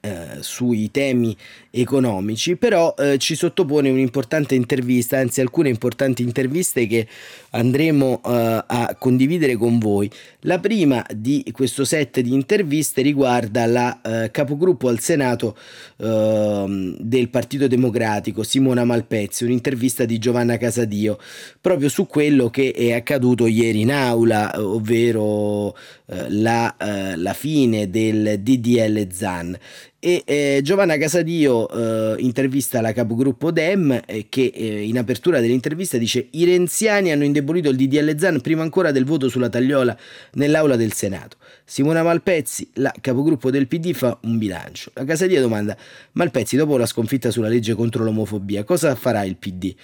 eh, 0.01 0.37
sui 0.39 0.89
temi 0.91 1.35
economici, 1.71 2.55
però 2.55 2.95
eh, 2.97 3.17
ci 3.17 3.35
sottopone 3.35 3.89
un'importante 3.89 4.55
intervista, 4.55 5.17
anzi 5.17 5.41
alcune 5.41 5.69
importanti 5.69 6.23
interviste 6.23 6.87
che 6.87 7.07
andremo 7.51 8.21
eh, 8.25 8.63
a 8.65 8.95
condividere 8.97 9.55
con 9.55 9.77
voi. 9.77 10.09
La 10.41 10.59
prima 10.59 11.05
di 11.13 11.45
questo 11.51 11.85
set 11.85 12.19
di 12.21 12.33
interviste 12.33 13.01
riguarda 13.01 13.65
la 13.65 14.01
eh, 14.01 14.31
capogruppo 14.31 14.87
al 14.87 14.99
Senato 14.99 15.57
ehm, 15.97 16.95
del 16.99 17.29
Partito 17.29 17.67
Democratico, 17.67 18.43
Simona 18.43 18.85
Malpezzi, 18.85 19.43
un'intervista 19.43 20.05
di 20.05 20.17
Giovanna 20.17 20.57
Casadio, 20.57 21.19
proprio 21.59 21.89
su 21.89 22.07
quello 22.07 22.49
che 22.49 22.71
è 22.71 22.93
accaduto 22.93 23.45
ieri 23.47 23.81
in 23.81 23.91
aula, 23.91 24.51
ovvero 24.55 25.75
eh, 26.07 26.29
la, 26.29 26.75
eh, 26.77 27.15
la 27.15 27.33
fine 27.33 27.89
del 27.89 28.39
DDL 28.39 29.11
ZAN 29.11 29.57
e 29.99 30.23
eh, 30.25 30.59
Giovanna 30.63 30.97
Casadio 30.97 31.69
eh, 31.69 32.21
intervista 32.21 32.79
la 32.79 32.93
capogruppo 32.93 33.51
Dem 33.51 34.01
eh, 34.05 34.27
che 34.29 34.51
eh, 34.53 34.83
in 34.83 34.97
apertura 34.97 35.41
dell'intervista 35.41 35.97
dice 35.97 36.27
i 36.31 36.45
renziani 36.45 37.11
hanno 37.11 37.25
indebolito 37.25 37.69
il 37.69 37.75
DDL 37.75 38.17
Zan 38.17 38.39
prima 38.39 38.61
ancora 38.61 38.91
del 38.91 39.03
voto 39.03 39.27
sulla 39.27 39.49
tagliola 39.49 39.97
nell'aula 40.33 40.77
del 40.77 40.93
Senato. 40.93 41.35
Simona 41.65 42.01
Malpezzi, 42.01 42.69
la 42.75 42.93
capogruppo 42.99 43.51
del 43.51 43.67
PD, 43.67 43.91
fa 43.93 44.17
un 44.23 44.37
bilancio. 44.37 44.91
La 44.95 45.03
Casadio 45.03 45.41
domanda 45.41 45.77
Malpezzi 46.13 46.55
dopo 46.55 46.77
la 46.77 46.85
sconfitta 46.85 47.29
sulla 47.29 47.49
legge 47.49 47.73
contro 47.73 48.03
l'omofobia 48.05 48.63
cosa 48.63 48.95
farà 48.95 49.23
il 49.23 49.35
PD? 49.35 49.75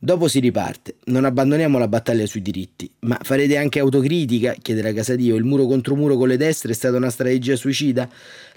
Dopo 0.00 0.28
si 0.28 0.38
riparte, 0.38 0.94
non 1.06 1.24
abbandoniamo 1.24 1.76
la 1.76 1.88
battaglia 1.88 2.24
sui 2.24 2.40
diritti, 2.40 2.88
ma 3.00 3.18
farete 3.20 3.56
anche 3.56 3.80
autocritica? 3.80 4.54
chiede 4.62 4.80
la 4.80 4.92
Casadio, 4.92 5.34
il 5.34 5.42
muro 5.42 5.66
contro 5.66 5.96
muro 5.96 6.16
con 6.16 6.28
le 6.28 6.36
destre 6.36 6.70
è 6.70 6.74
stata 6.74 6.96
una 6.96 7.10
strategia 7.10 7.56
suicida? 7.56 8.08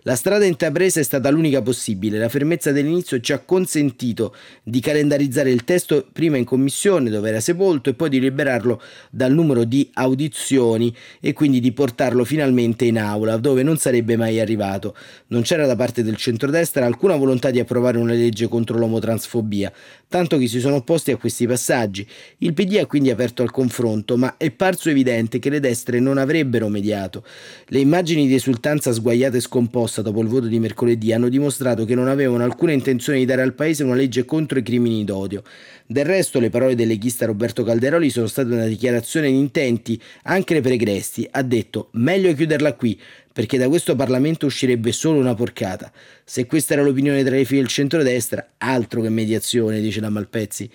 La 0.03 0.15
strada 0.15 0.45
intrapresa 0.45 0.99
è 0.99 1.03
stata 1.03 1.29
l'unica 1.29 1.61
possibile, 1.61 2.17
la 2.17 2.27
fermezza 2.27 2.71
dell'inizio 2.71 3.19
ci 3.19 3.33
ha 3.33 3.37
consentito 3.37 4.33
di 4.63 4.79
calendarizzare 4.79 5.51
il 5.51 5.63
testo 5.63 6.07
prima 6.11 6.37
in 6.37 6.43
commissione 6.43 7.11
dove 7.11 7.29
era 7.29 7.39
sepolto 7.39 7.91
e 7.91 7.93
poi 7.93 8.09
di 8.09 8.19
liberarlo 8.19 8.81
dal 9.11 9.31
numero 9.31 9.63
di 9.63 9.87
audizioni 9.93 10.91
e 11.19 11.33
quindi 11.33 11.59
di 11.59 11.71
portarlo 11.71 12.25
finalmente 12.25 12.85
in 12.85 12.97
aula 12.97 13.37
dove 13.37 13.61
non 13.61 13.77
sarebbe 13.77 14.17
mai 14.17 14.39
arrivato. 14.39 14.95
Non 15.27 15.43
c'era 15.43 15.67
da 15.67 15.75
parte 15.75 16.01
del 16.01 16.15
centrodestra 16.15 16.83
alcuna 16.83 17.15
volontà 17.15 17.51
di 17.51 17.59
approvare 17.59 17.99
una 17.99 18.13
legge 18.13 18.47
contro 18.47 18.79
l'omotransfobia, 18.79 19.71
tanto 20.07 20.39
che 20.39 20.47
si 20.47 20.59
sono 20.59 20.77
opposti 20.77 21.11
a 21.11 21.17
questi 21.17 21.45
passaggi. 21.45 22.07
Il 22.39 22.53
PD 22.53 22.77
ha 22.77 22.87
quindi 22.87 23.11
aperto 23.11 23.43
al 23.43 23.51
confronto, 23.51 24.17
ma 24.17 24.35
è 24.37 24.49
parso 24.49 24.89
evidente 24.89 25.37
che 25.37 25.51
le 25.51 25.59
destre 25.59 25.99
non 25.99 26.17
avrebbero 26.17 26.69
mediato. 26.69 27.23
Le 27.67 27.77
immagini 27.77 28.25
di 28.25 28.33
esultanza 28.33 28.91
sguaiate 28.91 29.37
e 29.37 29.41
scomposte 29.41 29.89
mossa 29.91 30.01
dopo 30.01 30.21
il 30.21 30.29
voto 30.29 30.47
di 30.47 30.57
mercoledì 30.57 31.11
hanno 31.11 31.27
dimostrato 31.27 31.83
che 31.83 31.95
non 31.95 32.07
avevano 32.07 32.45
alcuna 32.45 32.71
intenzione 32.71 33.19
di 33.19 33.25
dare 33.25 33.41
al 33.41 33.53
Paese 33.53 33.83
una 33.83 33.95
legge 33.95 34.23
contro 34.23 34.57
i 34.57 34.63
crimini 34.63 35.03
d'odio. 35.03 35.43
Del 35.85 36.05
resto 36.05 36.39
le 36.39 36.49
parole 36.49 36.75
del 36.75 36.87
leghista 36.87 37.25
Roberto 37.25 37.65
Calderoli 37.65 38.09
sono 38.09 38.27
state 38.27 38.53
una 38.53 38.67
dichiarazione 38.67 39.27
di 39.27 39.37
intenti 39.37 40.01
anche 40.23 40.53
nei 40.53 40.61
pregresti. 40.61 41.27
Ha 41.29 41.41
detto 41.41 41.89
meglio 41.93 42.33
chiuderla 42.33 42.73
qui 42.75 42.97
perché 43.33 43.57
da 43.57 43.67
questo 43.67 43.95
Parlamento 43.95 44.45
uscirebbe 44.45 44.93
solo 44.93 45.19
una 45.19 45.33
porcata. 45.33 45.91
Se 46.23 46.45
questa 46.45 46.73
era 46.73 46.83
l'opinione 46.83 47.23
tra 47.23 47.37
i 47.37 47.45
figli 47.45 47.59
del 47.59 47.67
centrodestra, 47.67 48.51
altro 48.57 49.01
che 49.01 49.09
mediazione, 49.09 49.81
dice 49.81 49.99
la 49.99 50.09
Malpezzi 50.09 50.69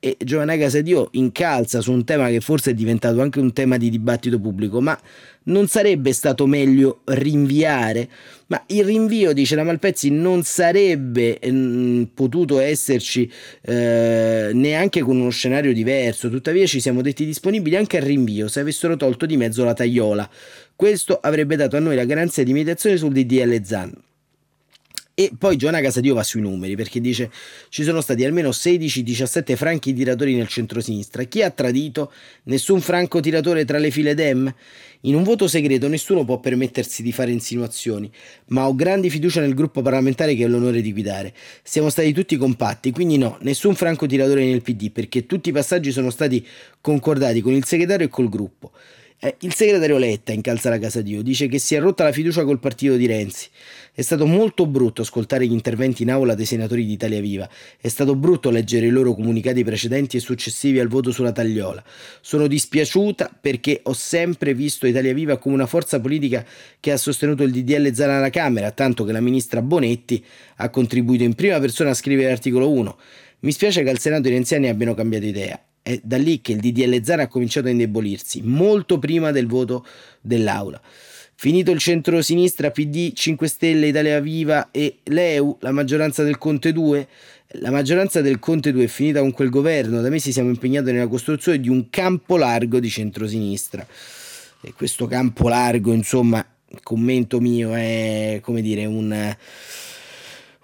e 0.00 0.16
Giovanna 0.18 0.56
Casadio 0.56 1.08
incalza 1.12 1.82
su 1.82 1.92
un 1.92 2.04
tema 2.04 2.28
che 2.28 2.40
forse 2.40 2.70
è 2.70 2.74
diventato 2.74 3.20
anche 3.20 3.38
un 3.38 3.52
tema 3.52 3.76
di 3.76 3.90
dibattito 3.90 4.40
pubblico, 4.40 4.80
ma 4.80 4.98
non 5.44 5.68
sarebbe 5.68 6.14
stato 6.14 6.46
meglio 6.46 7.02
rinviare? 7.04 8.08
Ma 8.46 8.62
il 8.68 8.84
rinvio, 8.84 9.34
dice 9.34 9.56
la 9.56 9.62
Malpezzi, 9.62 10.10
non 10.10 10.42
sarebbe 10.42 11.38
mh, 11.42 11.50
mm, 11.50 12.02
potuto 12.14 12.58
esserci 12.60 13.30
eh, 13.60 14.50
neanche 14.54 15.02
con 15.02 15.20
uno 15.20 15.30
scenario 15.30 15.74
diverso, 15.74 16.30
tuttavia 16.30 16.66
ci 16.66 16.80
siamo 16.80 17.02
detti 17.02 17.26
disponibili 17.26 17.76
anche 17.76 17.98
al 17.98 18.04
rinvio 18.04 18.48
se 18.48 18.60
avessero 18.60 18.96
tolto 18.96 19.26
di 19.26 19.36
mezzo 19.36 19.64
la 19.64 19.74
tagliola. 19.74 20.28
Questo 20.74 21.18
avrebbe 21.20 21.56
dato 21.56 21.76
a 21.76 21.80
noi 21.80 21.94
la 21.94 22.06
garanzia 22.06 22.42
di 22.42 22.54
mediazione 22.54 22.96
sul 22.96 23.12
DDL 23.12 23.62
ZAN. 23.62 23.92
E 25.20 25.32
poi 25.36 25.58
Giovanna 25.58 25.82
Casadio 25.82 26.14
va 26.14 26.22
sui 26.22 26.40
numeri 26.40 26.76
perché 26.76 26.98
dice 26.98 27.30
ci 27.68 27.82
sono 27.82 28.00
stati 28.00 28.24
almeno 28.24 28.48
16-17 28.48 29.54
franchi 29.54 29.92
tiratori 29.92 30.34
nel 30.34 30.48
centro-sinistra. 30.48 31.24
Chi 31.24 31.42
ha 31.42 31.50
tradito? 31.50 32.10
Nessun 32.44 32.80
franco 32.80 33.20
tiratore 33.20 33.66
tra 33.66 33.76
le 33.76 33.90
file 33.90 34.14
Dem? 34.14 34.50
In 35.02 35.14
un 35.14 35.22
voto 35.22 35.46
segreto 35.46 35.88
nessuno 35.88 36.24
può 36.24 36.40
permettersi 36.40 37.02
di 37.02 37.12
fare 37.12 37.32
insinuazioni, 37.32 38.10
ma 38.46 38.66
ho 38.66 38.74
grandi 38.74 39.10
fiducia 39.10 39.42
nel 39.42 39.52
gruppo 39.52 39.82
parlamentare 39.82 40.34
che 40.34 40.46
ho 40.46 40.48
l'onore 40.48 40.80
di 40.80 40.90
guidare. 40.90 41.34
Siamo 41.62 41.90
stati 41.90 42.14
tutti 42.14 42.38
compatti, 42.38 42.90
quindi 42.90 43.18
no, 43.18 43.36
nessun 43.42 43.74
franco 43.74 44.06
tiratore 44.06 44.46
nel 44.46 44.62
PD 44.62 44.90
perché 44.90 45.26
tutti 45.26 45.50
i 45.50 45.52
passaggi 45.52 45.92
sono 45.92 46.08
stati 46.08 46.46
concordati 46.80 47.42
con 47.42 47.52
il 47.52 47.66
segretario 47.66 48.06
e 48.06 48.08
col 48.08 48.30
gruppo. 48.30 48.72
Eh, 49.22 49.36
il 49.40 49.52
segretario 49.52 49.98
Letta, 49.98 50.32
incalza 50.32 50.70
la 50.70 50.78
Casa 50.78 51.02
Dio, 51.02 51.20
dice 51.20 51.46
che 51.46 51.58
si 51.58 51.74
è 51.74 51.78
rotta 51.78 52.04
la 52.04 52.12
fiducia 52.12 52.42
col 52.42 52.58
partito 52.58 52.96
di 52.96 53.04
Renzi. 53.04 53.48
È 53.92 54.00
stato 54.00 54.24
molto 54.24 54.64
brutto 54.64 55.02
ascoltare 55.02 55.46
gli 55.46 55.52
interventi 55.52 56.04
in 56.04 56.10
aula 56.10 56.34
dei 56.34 56.46
senatori 56.46 56.86
di 56.86 56.92
Italia 56.92 57.20
Viva. 57.20 57.46
È 57.78 57.88
stato 57.88 58.16
brutto 58.16 58.48
leggere 58.48 58.86
i 58.86 58.88
loro 58.88 59.12
comunicati 59.12 59.62
precedenti 59.62 60.16
e 60.16 60.20
successivi 60.20 60.80
al 60.80 60.88
voto 60.88 61.12
sulla 61.12 61.32
tagliola. 61.32 61.84
Sono 62.22 62.46
dispiaciuta 62.46 63.36
perché 63.38 63.80
ho 63.82 63.92
sempre 63.92 64.54
visto 64.54 64.86
Italia 64.86 65.12
Viva 65.12 65.36
come 65.36 65.54
una 65.54 65.66
forza 65.66 66.00
politica 66.00 66.42
che 66.80 66.90
ha 66.90 66.96
sostenuto 66.96 67.42
il 67.42 67.50
DDL 67.52 67.92
Zana 67.92 68.16
alla 68.16 68.30
Camera, 68.30 68.70
tanto 68.70 69.04
che 69.04 69.12
la 69.12 69.20
ministra 69.20 69.60
Bonetti 69.60 70.24
ha 70.56 70.70
contribuito 70.70 71.24
in 71.24 71.34
prima 71.34 71.60
persona 71.60 71.90
a 71.90 71.94
scrivere 71.94 72.28
l'articolo 72.28 72.70
1. 72.70 72.98
Mi 73.40 73.52
spiace 73.52 73.82
che 73.82 73.90
al 73.90 73.98
Senato 73.98 74.28
i 74.28 74.30
renziani 74.30 74.70
abbiano 74.70 74.94
cambiato 74.94 75.26
idea. 75.26 75.62
È 75.82 75.98
da 76.02 76.18
lì 76.18 76.40
che 76.40 76.52
il 76.52 76.60
DDL 76.60 77.02
Zara 77.02 77.22
ha 77.22 77.28
cominciato 77.28 77.68
a 77.68 77.70
indebolirsi, 77.70 78.42
molto 78.42 78.98
prima 78.98 79.30
del 79.30 79.46
voto 79.46 79.84
dell'Aula. 80.20 80.80
Finito 81.34 81.70
il 81.70 81.78
centro-sinistra, 81.78 82.70
PD, 82.70 83.12
5 83.14 83.48
Stelle, 83.48 83.86
Italia 83.86 84.20
Viva 84.20 84.70
e 84.70 84.98
l'EU, 85.04 85.56
la 85.60 85.72
maggioranza 85.72 86.22
del 86.22 86.36
Conte 86.36 86.70
2, 86.70 87.08
la 87.54 87.70
maggioranza 87.70 88.20
del 88.20 88.38
Conte 88.38 88.72
2 88.72 88.84
è 88.84 88.88
finita 88.88 89.20
con 89.20 89.32
quel 89.32 89.48
governo, 89.48 90.02
da 90.02 90.10
mesi 90.10 90.32
siamo 90.32 90.50
impegnati 90.50 90.92
nella 90.92 91.08
costruzione 91.08 91.58
di 91.58 91.70
un 91.70 91.88
campo 91.88 92.36
largo 92.36 92.78
di 92.78 92.90
centrosinistra. 92.90 93.86
E 94.60 94.74
questo 94.74 95.06
campo 95.06 95.48
largo, 95.48 95.94
insomma, 95.94 96.46
commento 96.82 97.40
mio, 97.40 97.74
è 97.74 98.40
come 98.42 98.60
dire 98.60 98.84
un 98.84 99.34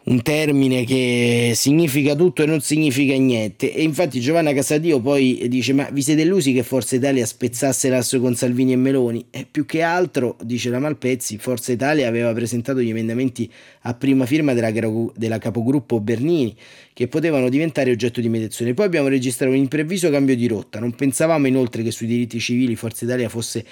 un 0.08 0.22
termine 0.22 0.84
che 0.84 1.52
significa 1.56 2.14
tutto 2.14 2.42
e 2.42 2.46
non 2.46 2.60
significa 2.60 3.14
niente. 3.16 3.72
E 3.72 3.82
infatti 3.82 4.20
Giovanna 4.20 4.52
Casadio 4.52 5.00
poi 5.00 5.46
dice: 5.48 5.72
Ma 5.72 5.88
vi 5.90 6.02
siete 6.02 6.22
illusi 6.22 6.52
che 6.52 6.62
Forza 6.62 6.94
Italia 6.94 7.26
spezzasse 7.26 7.88
l'asso 7.88 8.20
con 8.20 8.36
Salvini 8.36 8.72
e 8.72 8.76
Meloni? 8.76 9.26
E 9.30 9.46
più 9.50 9.66
che 9.66 9.82
altro, 9.82 10.36
dice 10.42 10.70
la 10.70 10.78
Malpezzi, 10.78 11.38
Forza 11.38 11.72
Italia 11.72 12.06
aveva 12.06 12.32
presentato 12.32 12.80
gli 12.80 12.90
emendamenti 12.90 13.50
a 13.82 13.94
prima 13.94 14.26
firma 14.26 14.54
della, 14.54 14.70
della 15.14 15.38
capogruppo 15.38 15.98
Bernini 15.98 16.54
che 16.92 17.08
potevano 17.08 17.48
diventare 17.48 17.90
oggetto 17.90 18.20
di 18.20 18.28
mediazione. 18.28 18.74
Poi 18.74 18.86
abbiamo 18.86 19.08
registrato 19.08 19.52
un 19.52 19.58
improvviso 19.58 20.08
cambio 20.10 20.36
di 20.36 20.46
rotta. 20.46 20.78
Non 20.78 20.92
pensavamo 20.92 21.48
inoltre 21.48 21.82
che 21.82 21.90
sui 21.90 22.06
diritti 22.06 22.38
civili 22.38 22.76
Forza 22.76 23.04
Italia 23.04 23.28
fosse 23.28 23.64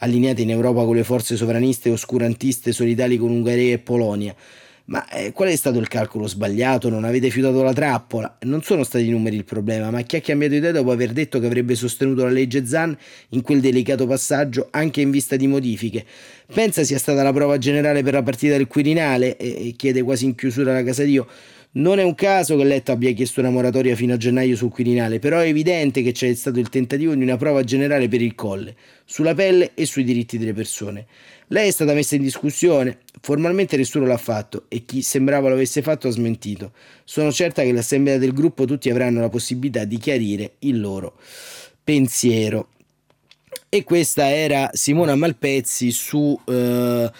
allineata 0.00 0.42
in 0.42 0.50
Europa 0.50 0.84
con 0.84 0.94
le 0.94 1.02
forze 1.02 1.34
sovraniste 1.34 1.90
oscurantiste 1.90 2.72
solidali 2.72 3.16
con 3.16 3.30
Ungheria 3.30 3.72
e 3.72 3.78
Polonia. 3.78 4.36
Ma 4.88 5.06
eh, 5.10 5.32
qual 5.32 5.50
è 5.50 5.56
stato 5.56 5.78
il 5.78 5.86
calcolo 5.86 6.26
sbagliato? 6.26 6.88
Non 6.88 7.04
avete 7.04 7.28
fiutato 7.28 7.62
la 7.62 7.74
trappola? 7.74 8.38
Non 8.42 8.62
sono 8.62 8.84
stati 8.84 9.06
i 9.06 9.10
numeri 9.10 9.36
il 9.36 9.44
problema, 9.44 9.90
ma 9.90 10.00
chi 10.00 10.16
ha 10.16 10.20
cambiato 10.22 10.54
idea 10.54 10.72
dopo 10.72 10.90
aver 10.90 11.12
detto 11.12 11.38
che 11.40 11.44
avrebbe 11.44 11.74
sostenuto 11.74 12.24
la 12.24 12.30
legge 12.30 12.64
Zan 12.64 12.96
in 13.30 13.42
quel 13.42 13.60
delicato 13.60 14.06
passaggio 14.06 14.68
anche 14.70 15.02
in 15.02 15.10
vista 15.10 15.36
di 15.36 15.46
modifiche? 15.46 16.06
Pensa 16.54 16.84
sia 16.84 16.98
stata 16.98 17.22
la 17.22 17.34
prova 17.34 17.58
generale 17.58 18.02
per 18.02 18.14
la 18.14 18.22
partita 18.22 18.56
del 18.56 18.66
Quirinale? 18.66 19.36
E, 19.36 19.74
chiede 19.76 20.02
quasi 20.02 20.24
in 20.24 20.34
chiusura 20.34 20.72
la 20.72 20.82
casa 20.82 21.02
Dio. 21.02 21.26
Non 21.70 21.98
è 21.98 22.02
un 22.02 22.14
caso 22.14 22.56
che 22.56 22.64
Letto 22.64 22.92
abbia 22.92 23.12
chiesto 23.12 23.40
una 23.40 23.50
moratoria 23.50 23.94
fino 23.94 24.14
a 24.14 24.16
gennaio 24.16 24.56
sul 24.56 24.70
Quirinale, 24.70 25.18
però 25.18 25.38
è 25.40 25.48
evidente 25.48 26.02
che 26.02 26.12
c'è 26.12 26.32
stato 26.32 26.58
il 26.58 26.70
tentativo 26.70 27.14
di 27.14 27.22
una 27.22 27.36
prova 27.36 27.62
generale 27.62 28.08
per 28.08 28.22
il 28.22 28.34
colle, 28.34 28.74
sulla 29.04 29.34
pelle 29.34 29.72
e 29.74 29.84
sui 29.84 30.02
diritti 30.02 30.38
delle 30.38 30.54
persone. 30.54 31.04
Lei 31.48 31.68
è 31.68 31.70
stata 31.70 31.94
messa 31.94 32.14
in 32.14 32.22
discussione, 32.22 32.98
formalmente 33.20 33.76
nessuno 33.76 34.06
l'ha 34.06 34.18
fatto 34.18 34.64
e 34.68 34.84
chi 34.84 35.02
sembrava 35.02 35.48
lo 35.48 35.54
avesse 35.54 35.82
fatto 35.82 36.08
ha 36.08 36.10
smentito. 36.10 36.72
Sono 37.04 37.32
certa 37.32 37.62
che 37.62 37.72
l'assemblea 37.72 38.18
del 38.18 38.32
gruppo 38.32 38.64
tutti 38.64 38.90
avranno 38.90 39.20
la 39.20 39.30
possibilità 39.30 39.84
di 39.84 39.96
chiarire 39.98 40.54
il 40.60 40.80
loro 40.80 41.16
pensiero. 41.82 42.68
E 43.70 43.84
questa 43.84 44.30
era 44.30 44.70
Simona 44.72 45.14
Malpezzi 45.14 45.90
su... 45.90 46.38
Eh, 46.46 47.10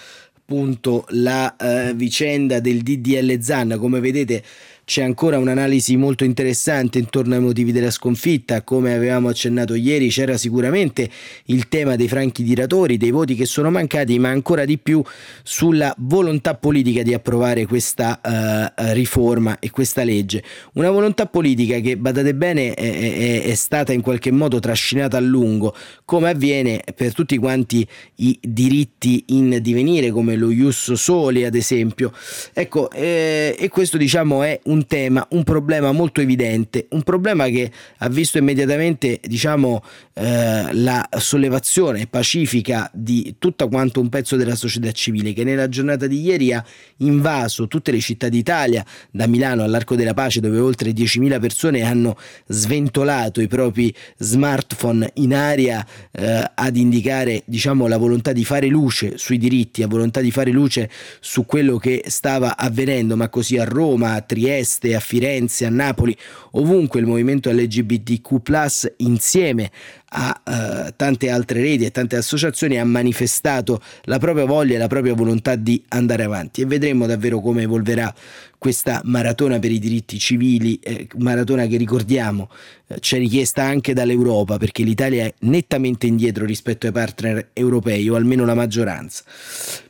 appunto 0.49 1.05
la 1.09 1.55
eh, 1.57 1.93
vicenda 1.93 2.59
del 2.59 2.81
DDL 2.81 3.39
Zan, 3.39 3.77
come 3.79 4.01
vedete 4.01 4.43
c'è 4.89 5.03
ancora 5.03 5.37
un'analisi 5.37 5.99
molto 5.99 6.25
interessante 6.25 6.99
intorno 6.99 7.35
ai 7.35 7.43
motivi 7.43 7.73
della 7.73 7.91
sconfitta, 7.91 8.63
come 8.63 8.95
avevamo 8.95 9.29
accennato 9.29 9.75
ieri 9.75 10.09
c'era 10.09 10.39
sicuramente 10.39 11.11
il 11.45 11.69
tema 11.69 11.95
dei 11.95 12.09
franchi 12.09 12.43
tiratori, 12.43 12.97
dei 12.97 13.11
voti 13.11 13.35
che 13.35 13.45
sono 13.45 13.71
mancati, 13.71 14.19
ma 14.19 14.31
ancora 14.31 14.65
di 14.65 14.79
più 14.79 15.03
sulla 15.43 15.95
volontà 15.99 16.55
politica 16.55 17.03
di 17.03 17.13
approvare 17.13 17.67
questa 17.67 18.19
uh, 18.25 18.93
riforma 18.95 19.59
e 19.59 19.69
questa 19.69 20.05
legge. 20.05 20.43
Una 20.73 20.91
volontà 20.91 21.27
politica 21.27 21.81
che, 21.81 21.99
badate 21.99 22.35
bene, 22.35 22.73
è, 22.73 22.83
è, 22.83 23.43
è 23.43 23.55
stata 23.57 23.93
in 23.93 24.01
qualche 24.01 24.31
modo 24.31 24.59
trascinata 24.59 25.19
a 25.19 25.21
lungo, 25.21 25.77
come 26.07 26.31
avviene 26.31 26.83
per 26.95 27.13
tutti 27.13 27.37
quanti 27.37 27.87
i 28.17 28.39
diritti 28.41 29.23
in 29.27 29.59
divenire, 29.61 30.11
come 30.13 30.35
lo 30.35 30.51
Ius 30.51 30.95
Soli 30.95 31.45
ad 31.45 31.55
esempio. 31.55 32.11
Ecco, 32.55 32.91
eh, 32.91 33.55
e 33.59 33.69
questo 33.69 33.99
diciamo 33.99 34.43
è 34.43 34.59
un 34.65 34.77
un 34.79 34.87
tema, 34.87 35.27
un 35.31 35.43
problema 35.43 35.91
molto 35.93 36.21
evidente, 36.21 36.87
un 36.91 37.03
problema 37.03 37.47
che 37.47 37.71
ha 37.99 38.09
visto 38.09 38.39
immediatamente 38.39 39.21
diciamo, 39.23 39.83
eh, 40.15 40.69
la 40.73 41.09
sollevazione 41.19 42.07
pacifica 42.07 42.89
di 42.95 43.37
tutto 43.39 43.69
quanto 43.69 44.01
un 44.01 44.09
pezzo 44.09 44.37
della 44.37 44.55
società 44.55 44.93
civile 44.93 45.33
che 45.33 45.43
nella 45.43 45.69
giornata 45.69 46.07
di 46.07 46.21
ieri 46.21 46.53
ha 46.53 46.65
invaso 46.99 47.67
tutte 47.67 47.91
le 47.91 48.01
città 48.01 48.29
d'Italia, 48.29 48.85
da 49.11 49.27
Milano 49.27 49.65
all'Arco 49.65 49.97
della 49.97 50.15
Pace 50.15 50.41
dove 50.41 50.59
oltre 50.59 50.93
10.000 50.93 51.41
persone 51.41 51.83
hanno 51.83 52.17
sventolato 52.47 53.41
i 53.41 53.49
propri 53.49 53.93
smartphone 54.17 55.11
in 55.15 55.35
aria 55.35 55.85
eh, 56.13 56.51
ad 56.55 56.77
indicare 56.77 57.43
diciamo, 57.45 57.89
la 57.89 57.97
volontà 57.97 58.33
di 58.33 58.45
fare 58.45 58.69
luce 58.69 59.19
sui 59.19 59.39
diritti, 59.39 59.81
la 59.81 59.89
volontà 59.89 60.21
di 60.21 60.31
fare 60.31 60.51
luce 60.51 60.89
su 61.21 61.45
quello 61.45 61.79
che 61.79 62.05
stava 62.07 62.57
avvenendo, 62.57 63.17
ma 63.17 63.29
così 63.29 63.59
a 63.59 63.65
Roma, 63.65 64.13
a 64.13 64.21
Trieste, 64.21 64.68
Trieste, 64.69 64.95
a 64.95 65.01
Firenze, 65.01 65.65
a 65.65 65.71
Napoli, 65.71 66.15
ovunque 66.53 67.01
il 67.01 67.07
movimento 67.07 67.51
LGBTQ 67.51 68.93
insieme 68.99 69.71
a 70.11 70.43
uh, 70.45 70.93
tante 70.95 71.31
altre 71.31 71.61
reti 71.61 71.85
e 71.85 71.91
tante 71.91 72.17
associazioni 72.17 72.79
ha 72.79 72.85
manifestato 72.85 73.81
la 74.05 74.19
propria 74.19 74.45
voglia 74.45 74.75
e 74.75 74.79
la 74.79 74.87
propria 74.87 75.15
volontà 75.15 75.55
di 75.55 75.83
andare 75.89 76.25
avanti 76.25 76.63
e 76.63 76.67
vedremo 76.67 77.07
davvero 77.07 77.41
come 77.41 77.63
evolverà 77.63 78.15
questa 78.57 79.01
maratona 79.05 79.59
per 79.59 79.71
i 79.71 79.79
diritti 79.79 80.19
civili, 80.19 80.79
eh, 80.83 81.07
maratona 81.19 81.67
che 81.67 81.77
ricordiamo 81.77 82.51
eh, 82.89 82.99
c'è 82.99 83.19
richiesta 83.19 83.63
anche 83.63 83.93
dall'Europa 83.93 84.57
perché 84.57 84.83
l'Italia 84.83 85.25
è 85.25 85.35
nettamente 85.41 86.07
indietro 86.07 86.45
rispetto 86.45 86.87
ai 86.87 86.93
partner 86.93 87.51
europei 87.53 88.09
o 88.09 88.15
almeno 88.17 88.45
la 88.45 88.55
maggioranza. 88.55 89.25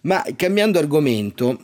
Ma 0.02 0.24
cambiando 0.36 0.78
argomento, 0.78 1.58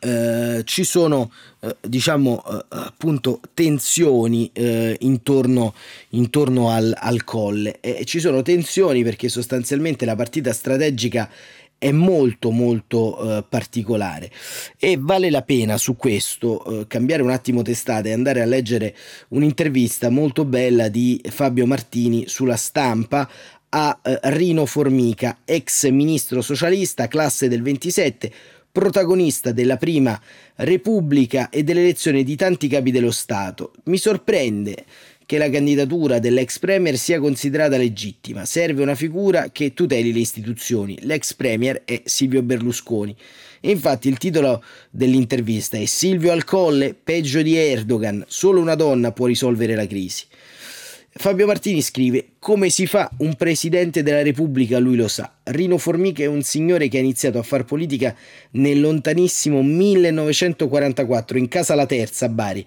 eh, 0.00 0.62
ci 0.64 0.84
sono 0.84 1.32
eh, 1.60 1.76
diciamo 1.80 2.44
eh, 2.44 2.64
appunto 2.68 3.40
tensioni 3.54 4.50
intorno, 4.98 5.74
intorno 6.10 6.70
al, 6.70 6.94
al, 6.96 7.24
colle. 7.24 7.80
E 7.80 8.04
ci 8.04 8.20
sono 8.20 8.42
tensioni 8.42 9.02
perché 9.02 9.28
sostanzialmente 9.28 10.04
la 10.04 10.14
partita 10.14 10.52
strategica 10.52 11.28
è 11.78 11.92
molto 11.92 12.50
molto 12.50 13.44
particolare. 13.48 14.30
E 14.78 14.96
vale 14.98 15.30
la 15.30 15.42
pena 15.42 15.78
su 15.78 15.96
questo 15.96 16.84
cambiare 16.88 17.22
un 17.22 17.30
attimo 17.30 17.62
testata 17.62 18.08
e 18.08 18.12
andare 18.12 18.42
a 18.42 18.46
leggere 18.46 18.96
un'intervista 19.28 20.10
molto 20.10 20.44
bella 20.44 20.88
di 20.88 21.20
Fabio 21.28 21.66
Martini 21.66 22.26
sulla 22.26 22.56
stampa 22.56 23.28
a 23.70 24.00
Rino 24.02 24.66
Formica, 24.66 25.38
ex 25.44 25.88
ministro 25.90 26.40
socialista, 26.40 27.06
classe 27.06 27.48
del 27.48 27.62
27, 27.62 28.32
protagonista 28.78 29.50
della 29.50 29.76
prima 29.76 30.20
Repubblica 30.54 31.48
e 31.50 31.64
dell'elezione 31.64 32.22
di 32.22 32.36
tanti 32.36 32.68
capi 32.68 32.92
dello 32.92 33.10
Stato. 33.10 33.72
Mi 33.86 33.98
sorprende 33.98 34.84
che 35.26 35.36
la 35.36 35.50
candidatura 35.50 36.20
dell'ex 36.20 36.60
premier 36.60 36.96
sia 36.96 37.18
considerata 37.18 37.76
legittima. 37.76 38.44
Serve 38.44 38.82
una 38.82 38.94
figura 38.94 39.50
che 39.50 39.74
tuteli 39.74 40.12
le 40.12 40.20
istituzioni. 40.20 40.96
L'ex 41.02 41.34
premier 41.34 41.82
è 41.84 42.02
Silvio 42.04 42.40
Berlusconi. 42.42 43.16
E 43.60 43.70
infatti 43.70 44.08
il 44.08 44.16
titolo 44.16 44.62
dell'intervista 44.90 45.76
è 45.76 45.84
Silvio 45.84 46.30
al 46.30 46.44
colle, 46.44 46.94
peggio 46.94 47.42
di 47.42 47.56
Erdogan, 47.56 48.24
solo 48.28 48.60
una 48.60 48.76
donna 48.76 49.10
può 49.10 49.26
risolvere 49.26 49.74
la 49.74 49.88
crisi. 49.88 50.24
Fabio 51.10 51.46
Martini 51.46 51.82
scrive: 51.82 52.32
Come 52.38 52.70
si 52.70 52.86
fa 52.86 53.10
un 53.18 53.34
presidente 53.34 54.02
della 54.02 54.22
Repubblica? 54.22 54.78
Lui 54.78 54.96
lo 54.96 55.08
sa. 55.08 55.32
Rino 55.44 55.78
Formica 55.78 56.22
è 56.22 56.26
un 56.26 56.42
signore 56.42 56.88
che 56.88 56.98
ha 56.98 57.00
iniziato 57.00 57.38
a 57.38 57.42
fare 57.42 57.64
politica 57.64 58.14
nel 58.52 58.80
lontanissimo 58.80 59.62
1944 59.62 61.38
in 61.38 61.48
casa 61.48 61.74
La 61.74 61.86
Terza 61.86 62.26
a 62.26 62.28
Bari 62.28 62.66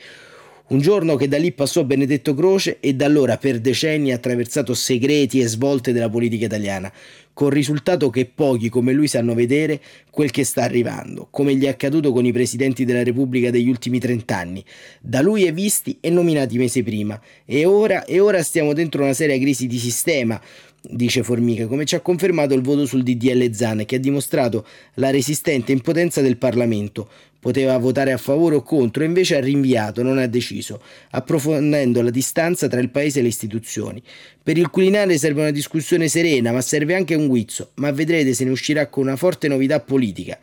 un 0.71 0.79
giorno 0.79 1.17
che 1.17 1.27
da 1.27 1.37
lì 1.37 1.51
passò 1.51 1.83
Benedetto 1.83 2.33
Croce 2.33 2.77
e 2.79 2.93
da 2.93 3.05
allora 3.05 3.37
per 3.37 3.59
decenni 3.59 4.11
ha 4.11 4.15
attraversato 4.15 4.73
segreti 4.73 5.41
e 5.41 5.47
svolte 5.47 5.91
della 5.91 6.09
politica 6.09 6.45
italiana, 6.45 6.91
col 7.33 7.51
risultato 7.51 8.09
che 8.09 8.25
pochi 8.25 8.69
come 8.69 8.93
lui 8.93 9.07
sanno 9.07 9.33
vedere 9.33 9.81
quel 10.09 10.31
che 10.31 10.45
sta 10.45 10.63
arrivando, 10.63 11.27
come 11.29 11.55
gli 11.55 11.65
è 11.65 11.69
accaduto 11.69 12.13
con 12.13 12.25
i 12.25 12.31
presidenti 12.31 12.85
della 12.85 13.03
Repubblica 13.03 13.49
degli 13.51 13.67
ultimi 13.67 13.99
trent'anni, 13.99 14.63
da 15.01 15.21
lui 15.21 15.45
e 15.45 15.51
visti 15.51 15.97
e 15.99 16.09
nominati 16.09 16.57
mesi 16.57 16.83
prima. 16.83 17.19
E 17.45 17.65
ora, 17.65 18.05
e 18.05 18.21
ora 18.21 18.41
stiamo 18.41 18.71
dentro 18.73 19.03
una 19.03 19.13
seria 19.13 19.37
crisi 19.37 19.67
di 19.67 19.77
sistema, 19.77 20.39
dice 20.81 21.23
Formica, 21.23 21.67
come 21.67 21.85
ci 21.85 21.95
ha 21.95 21.99
confermato 21.99 22.53
il 22.53 22.61
voto 22.61 22.85
sul 22.85 23.03
DDL 23.03 23.51
Zan, 23.53 23.85
che 23.85 23.97
ha 23.97 23.99
dimostrato 23.99 24.65
la 24.95 25.09
resistente 25.09 25.71
impotenza 25.71 26.21
del 26.21 26.37
Parlamento. 26.37 27.09
Poteva 27.39 27.77
votare 27.77 28.11
a 28.11 28.17
favore 28.17 28.55
o 28.55 28.61
contro, 28.61 29.03
invece 29.03 29.35
ha 29.35 29.39
rinviato, 29.39 30.03
non 30.03 30.19
ha 30.19 30.27
deciso, 30.27 30.81
approfondendo 31.11 32.01
la 32.01 32.11
distanza 32.11 32.67
tra 32.67 32.79
il 32.79 32.89
paese 32.89 33.19
e 33.19 33.21
le 33.23 33.29
istituzioni. 33.29 34.01
Per 34.43 34.57
il 34.57 34.69
Quirinale 34.69 35.17
serve 35.17 35.41
una 35.41 35.51
discussione 35.51 36.07
serena, 36.07 36.51
ma 36.51 36.61
serve 36.61 36.93
anche 36.93 37.15
un 37.15 37.27
guizzo, 37.27 37.71
ma 37.75 37.91
vedrete 37.91 38.33
se 38.33 38.43
ne 38.43 38.51
uscirà 38.51 38.87
con 38.87 39.03
una 39.03 39.15
forte 39.15 39.47
novità 39.47 39.79
politica 39.79 40.37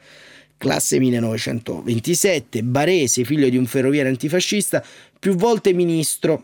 classe 0.59 0.99
1927, 0.99 2.65
barese, 2.65 3.23
figlio 3.23 3.49
di 3.49 3.57
un 3.57 3.67
ferroviere 3.67 4.09
antifascista, 4.09 4.85
più 5.17 5.37
volte 5.37 5.73
ministro 5.73 6.43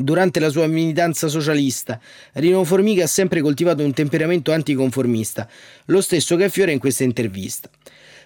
Durante 0.00 0.38
la 0.38 0.48
sua 0.48 0.68
militanza 0.68 1.26
socialista, 1.26 2.00
Rino 2.34 2.62
Formica 2.62 3.02
ha 3.02 3.08
sempre 3.08 3.40
coltivato 3.40 3.82
un 3.82 3.92
temperamento 3.92 4.52
anticonformista, 4.52 5.48
lo 5.86 6.00
stesso 6.00 6.36
che 6.36 6.44
affiora 6.44 6.70
in 6.70 6.78
questa 6.78 7.02
intervista. 7.02 7.68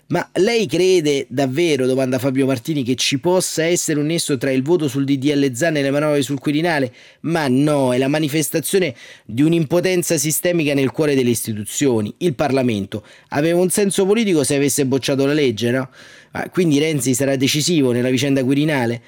Ma 0.09 0.29
lei 0.35 0.67
crede 0.67 1.25
davvero, 1.31 1.87
domanda 1.87 2.19
Fabio 2.19 2.45
Martini, 2.45 2.83
che 2.83 2.95
ci 2.97 3.19
possa 3.19 3.65
essere 3.65 3.99
un 3.99 4.05
nesso 4.05 4.37
tra 4.37 4.51
il 4.51 4.63
voto 4.63 4.87
sul 4.87 5.07
DDL 5.07 5.55
Zan 5.55 5.79
e 5.79 5.81
le 5.81 5.91
manovre 5.91 6.21
sul 6.21 6.39
Quirinale? 6.39 6.93
Ma 7.21 7.49
no, 7.49 7.95
è 7.95 7.97
la 7.97 8.09
manifestazione 8.09 8.95
di 9.25 9.41
un'impotenza 9.41 10.19
sistemica 10.19 10.75
nel 10.75 10.91
cuore 10.91 11.15
delle 11.15 11.31
istituzioni. 11.31 12.13
Il 12.19 12.35
Parlamento 12.35 13.03
aveva 13.29 13.59
un 13.59 13.71
senso 13.71 14.05
politico 14.05 14.45
se 14.45 14.57
avesse 14.57 14.85
bocciato 14.85 15.25
la 15.25 15.33
legge, 15.33 15.71
no? 15.71 15.89
Ah, 16.33 16.51
quindi 16.51 16.79
Renzi 16.79 17.15
sarà 17.15 17.37
decisivo 17.37 17.93
nella 17.93 18.11
vicenda 18.11 18.45
Quirinale? 18.45 19.01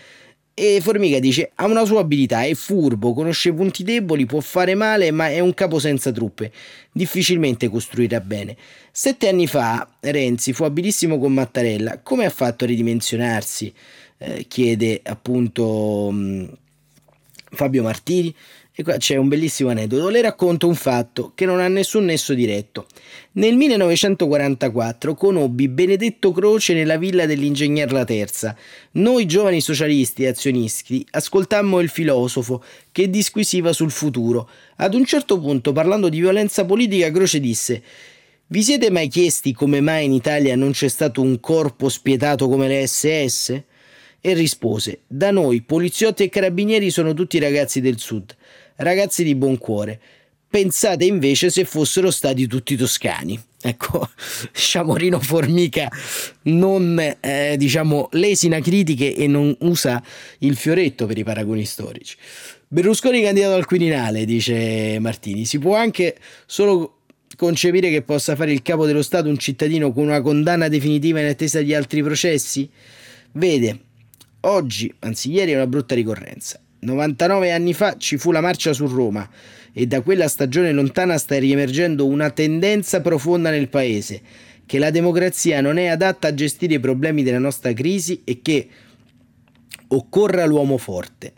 E 0.57 0.81
Formica 0.81 1.19
dice: 1.19 1.51
Ha 1.57 1.67
una 1.67 1.85
sua 1.85 2.01
abilità, 2.01 2.45
è 2.45 2.55
furbo, 2.55 3.13
conosce 3.13 3.53
punti 3.53 3.83
deboli, 3.83 4.25
può 4.25 4.39
fare 4.39 4.77
male, 4.77 5.11
ma 5.11 5.29
è 5.29 5.41
un 5.41 5.53
capo 5.53 5.81
senza 5.81 6.13
truppe. 6.13 6.53
Difficilmente 6.93 7.69
costruirà 7.69 8.21
bene. 8.21 8.57
Sette 8.93 9.29
anni 9.29 9.49
fa 9.49 9.89
Renzi 9.99 10.53
fu 10.53 10.63
abilissimo 10.63 11.19
con 11.19 11.33
Mattarella. 11.33 11.99
Come 11.99 12.25
ha 12.25 12.31
fatto 12.31 12.63
a 12.63 12.67
ridimensionarsi? 12.69 13.75
Eh, 14.19 14.45
chiede 14.47 15.01
appunto 15.03 16.11
mh, 16.13 16.17
mm, 16.17 16.45
Fabio 17.51 17.83
Martini. 17.83 18.33
E 18.77 18.83
qua 18.83 18.97
c'è 18.97 19.15
un 19.15 19.29
bellissimo 19.29 19.71
aneddoto. 19.71 20.09
Le 20.09 20.21
racconto 20.21 20.67
un 20.67 20.75
fatto 20.75 21.31
che 21.37 21.47
non 21.47 21.61
ha 21.61 21.69
nessun 21.69 22.07
nesso 22.07 22.35
diretto. 22.35 22.89
Nel 23.35 23.55
1944 23.55 25.15
conobbi 25.15 25.69
Benedetto 25.69 26.33
Croce 26.33 26.75
nella 26.75 26.97
villa 26.97 27.25
dell'ingegner 27.25 27.93
La 27.93 28.05
Terza. 28.05 28.57
Noi 28.93 29.27
giovani 29.27 29.61
socialisti 29.61 30.25
e 30.25 30.27
azionisti 30.27 31.07
ascoltammo 31.09 31.79
il 31.79 31.89
filosofo 31.89 32.65
che 32.91 33.09
disquisiva 33.09 33.73
sul 33.73 33.93
futuro. 33.93 34.51
Ad 34.79 34.95
un 34.95 35.05
certo 35.05 35.39
punto, 35.39 35.71
parlando 35.71 36.09
di 36.09 36.19
violenza 36.19 36.65
politica, 36.65 37.13
Croce 37.13 37.39
disse 37.39 37.83
vi 38.49 38.63
siete 38.63 38.91
mai 38.91 39.07
chiesti 39.07 39.53
come 39.53 39.81
mai 39.81 40.05
in 40.05 40.13
Italia 40.13 40.57
non 40.57 40.73
c'è 40.73 40.89
stato 40.89 41.23
un 41.23 41.39
corpo 41.39 41.89
spietato 41.89 42.49
come 42.49 42.67
le 42.67 42.87
SS? 42.87 43.63
E 44.21 44.33
rispose: 44.35 45.01
Da 45.07 45.31
noi 45.31 45.63
poliziotti 45.63 46.25
e 46.25 46.29
carabinieri 46.29 46.91
sono 46.91 47.15
tutti 47.15 47.39
ragazzi 47.39 47.81
del 47.81 47.99
sud 47.99 48.35
ragazzi 48.77 49.25
di 49.25 49.35
buon 49.35 49.59
cuore. 49.59 50.01
Pensate 50.49 51.05
invece 51.05 51.51
se 51.51 51.65
fossero 51.65 52.11
stati 52.11 52.47
tutti 52.47 52.77
toscani. 52.77 53.41
Ecco, 53.61 54.09
diciamo 54.53 54.95
Rino 54.95 55.19
Formica 55.19 55.91
non 56.43 57.17
eh, 57.21 57.57
diciamo, 57.57 58.09
lesina 58.13 58.61
critiche 58.61 59.15
e 59.15 59.27
non 59.27 59.57
usa 59.61 60.03
il 60.39 60.57
fioretto 60.57 61.07
per 61.07 61.19
i 61.19 61.25
paragoni 61.25 61.65
storici. 61.65 62.17
Berlusconi 62.69 63.23
candidato 63.23 63.55
al 63.55 63.67
Quirinale, 63.67 64.25
dice 64.25 64.99
Martini. 65.01 65.45
Si 65.45 65.59
può 65.59 65.77
anche 65.77 66.17
solo 66.47 66.99
concepire 67.37 67.91
che 67.91 68.03
possa 68.03 68.37
fare 68.37 68.53
il 68.53 68.63
capo 68.63 68.87
dello 68.87 69.03
Stato 69.03 69.29
un 69.29 69.39
cittadino 69.39 69.93
con 69.93 70.05
una 70.05 70.21
condanna 70.21 70.69
definitiva 70.69 71.21
in 71.21 71.27
attesa 71.27 71.61
di 71.61 71.75
altri 71.75 72.03
processi? 72.03 72.69
Vede, 73.33 73.81
oggi, 74.41 74.93
anzi 75.01 75.31
ieri 75.31 75.53
è 75.53 75.55
una 75.57 75.67
brutta 75.67 75.95
ricorrenza. 75.95 76.61
99 76.85 77.51
anni 77.51 77.75
fa 77.75 77.97
ci 77.97 78.17
fu 78.17 78.31
la 78.31 78.41
marcia 78.41 78.73
su 78.73 78.87
Roma 78.87 79.29
e 79.73 79.87
da 79.87 80.03
quella 80.03 80.29
stagione 80.29 80.71
lontana 80.73 81.19
sta 81.19 81.39
riemergendo 81.39 82.07
una 82.07 82.31
tendenza 82.31 83.01
profonda 83.01 83.51
nel 83.51 83.69
paese, 83.69 84.21
che 84.67 84.79
la 84.79 84.91
democrazia 84.91 85.61
non 85.61 85.79
è 85.79 85.87
adatta 85.87 86.29
a 86.29 86.35
gestire 86.35 86.75
i 86.75 86.81
problemi 86.81 87.23
della 87.23 87.39
nostra 87.39 87.73
crisi 87.73 88.23
e 88.25 88.41
che 88.41 88.69
occorra 89.89 90.45
l'uomo 90.47 90.79
forte. 90.79 91.33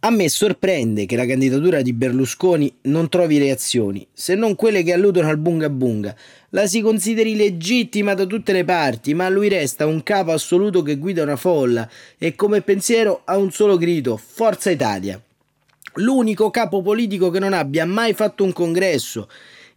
A 0.00 0.10
me 0.10 0.28
sorprende 0.28 1.06
che 1.06 1.16
la 1.16 1.26
candidatura 1.26 1.82
di 1.82 1.92
Berlusconi 1.92 2.72
non 2.82 3.08
trovi 3.08 3.38
reazioni, 3.38 4.06
se 4.12 4.34
non 4.34 4.54
quelle 4.54 4.82
che 4.82 4.92
alludono 4.92 5.28
al 5.28 5.38
bunga 5.38 5.70
bunga. 5.70 6.14
La 6.50 6.66
si 6.66 6.80
consideri 6.80 7.34
legittima 7.34 8.14
da 8.14 8.24
tutte 8.24 8.52
le 8.52 8.64
parti, 8.64 9.14
ma 9.14 9.28
lui 9.28 9.48
resta 9.48 9.86
un 9.86 10.02
capo 10.02 10.32
assoluto 10.32 10.82
che 10.82 10.96
guida 10.96 11.22
una 11.22 11.36
folla 11.36 11.88
e 12.18 12.36
come 12.36 12.60
pensiero 12.60 13.22
ha 13.24 13.36
un 13.36 13.50
solo 13.50 13.76
grido: 13.76 14.16
Forza 14.16 14.70
Italia. 14.70 15.20
L'unico 15.94 16.50
capo 16.50 16.82
politico 16.82 17.30
che 17.30 17.38
non 17.38 17.54
abbia 17.54 17.86
mai 17.86 18.12
fatto 18.12 18.44
un 18.44 18.52
congresso. 18.52 19.28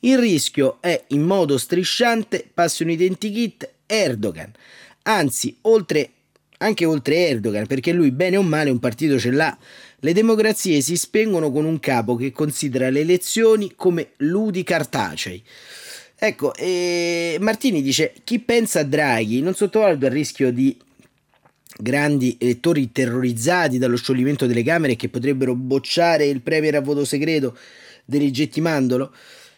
Il 0.01 0.17
rischio 0.17 0.77
è, 0.81 1.05
in 1.07 1.21
modo 1.23 1.57
strisciante, 1.57 2.47
passi 2.53 2.83
un 2.83 2.89
identikit 2.89 3.69
Erdogan. 3.85 4.51
Anzi, 5.03 5.57
oltre 5.61 6.11
anche 6.61 6.85
oltre 6.85 7.27
Erdogan, 7.27 7.67
perché 7.67 7.91
lui 7.91 8.11
bene 8.11 8.37
o 8.37 8.41
male 8.41 8.69
un 8.69 8.79
partito 8.79 9.19
ce 9.19 9.31
l'ha. 9.31 9.57
Le 9.99 10.13
democrazie 10.13 10.81
si 10.81 10.95
spengono 10.95 11.51
con 11.51 11.65
un 11.65 11.79
capo 11.79 12.15
che 12.15 12.31
considera 12.31 12.89
le 12.89 13.01
elezioni 13.01 13.73
come 13.75 14.11
ludi 14.17 14.63
cartacei. 14.63 15.43
Ecco, 16.17 16.53
e 16.55 17.37
Martini 17.39 17.81
dice: 17.81 18.13
chi 18.23 18.39
pensa 18.39 18.81
a 18.81 18.83
Draghi 18.83 19.41
non 19.41 19.55
sottovaluta 19.55 20.07
il 20.07 20.11
rischio 20.11 20.51
di 20.51 20.77
grandi 21.77 22.35
elettori 22.39 22.91
terrorizzati 22.91 23.77
dallo 23.77 23.95
scioglimento 23.95 24.45
delle 24.45 24.63
Camere 24.63 24.97
che 24.97 25.07
potrebbero 25.07 25.55
bocciare 25.55 26.25
il 26.25 26.41
premier 26.41 26.75
a 26.75 26.81
voto 26.81 27.05
segreto 27.05 27.57
delegittimandolo? 28.03 29.13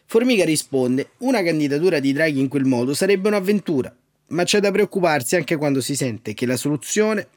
Formica 0.06 0.46
risponde: 0.46 1.12
una 1.20 1.42
candidatura 1.42 2.00
di 2.00 2.14
Draghi 2.14 2.40
in 2.40 2.48
quel 2.48 2.66
modo 2.66 2.94
sarebbe 2.94 3.28
un'avventura 3.28 3.96
ma 4.32 4.44
c'è 4.44 4.60
da 4.60 4.72
preoccuparsi 4.72 5.36
anche 5.36 5.56
quando 5.56 5.80
si 5.82 5.96
sente 5.96 6.34
che 6.34 6.46
la 6.46 6.58
soluzione 6.58 7.28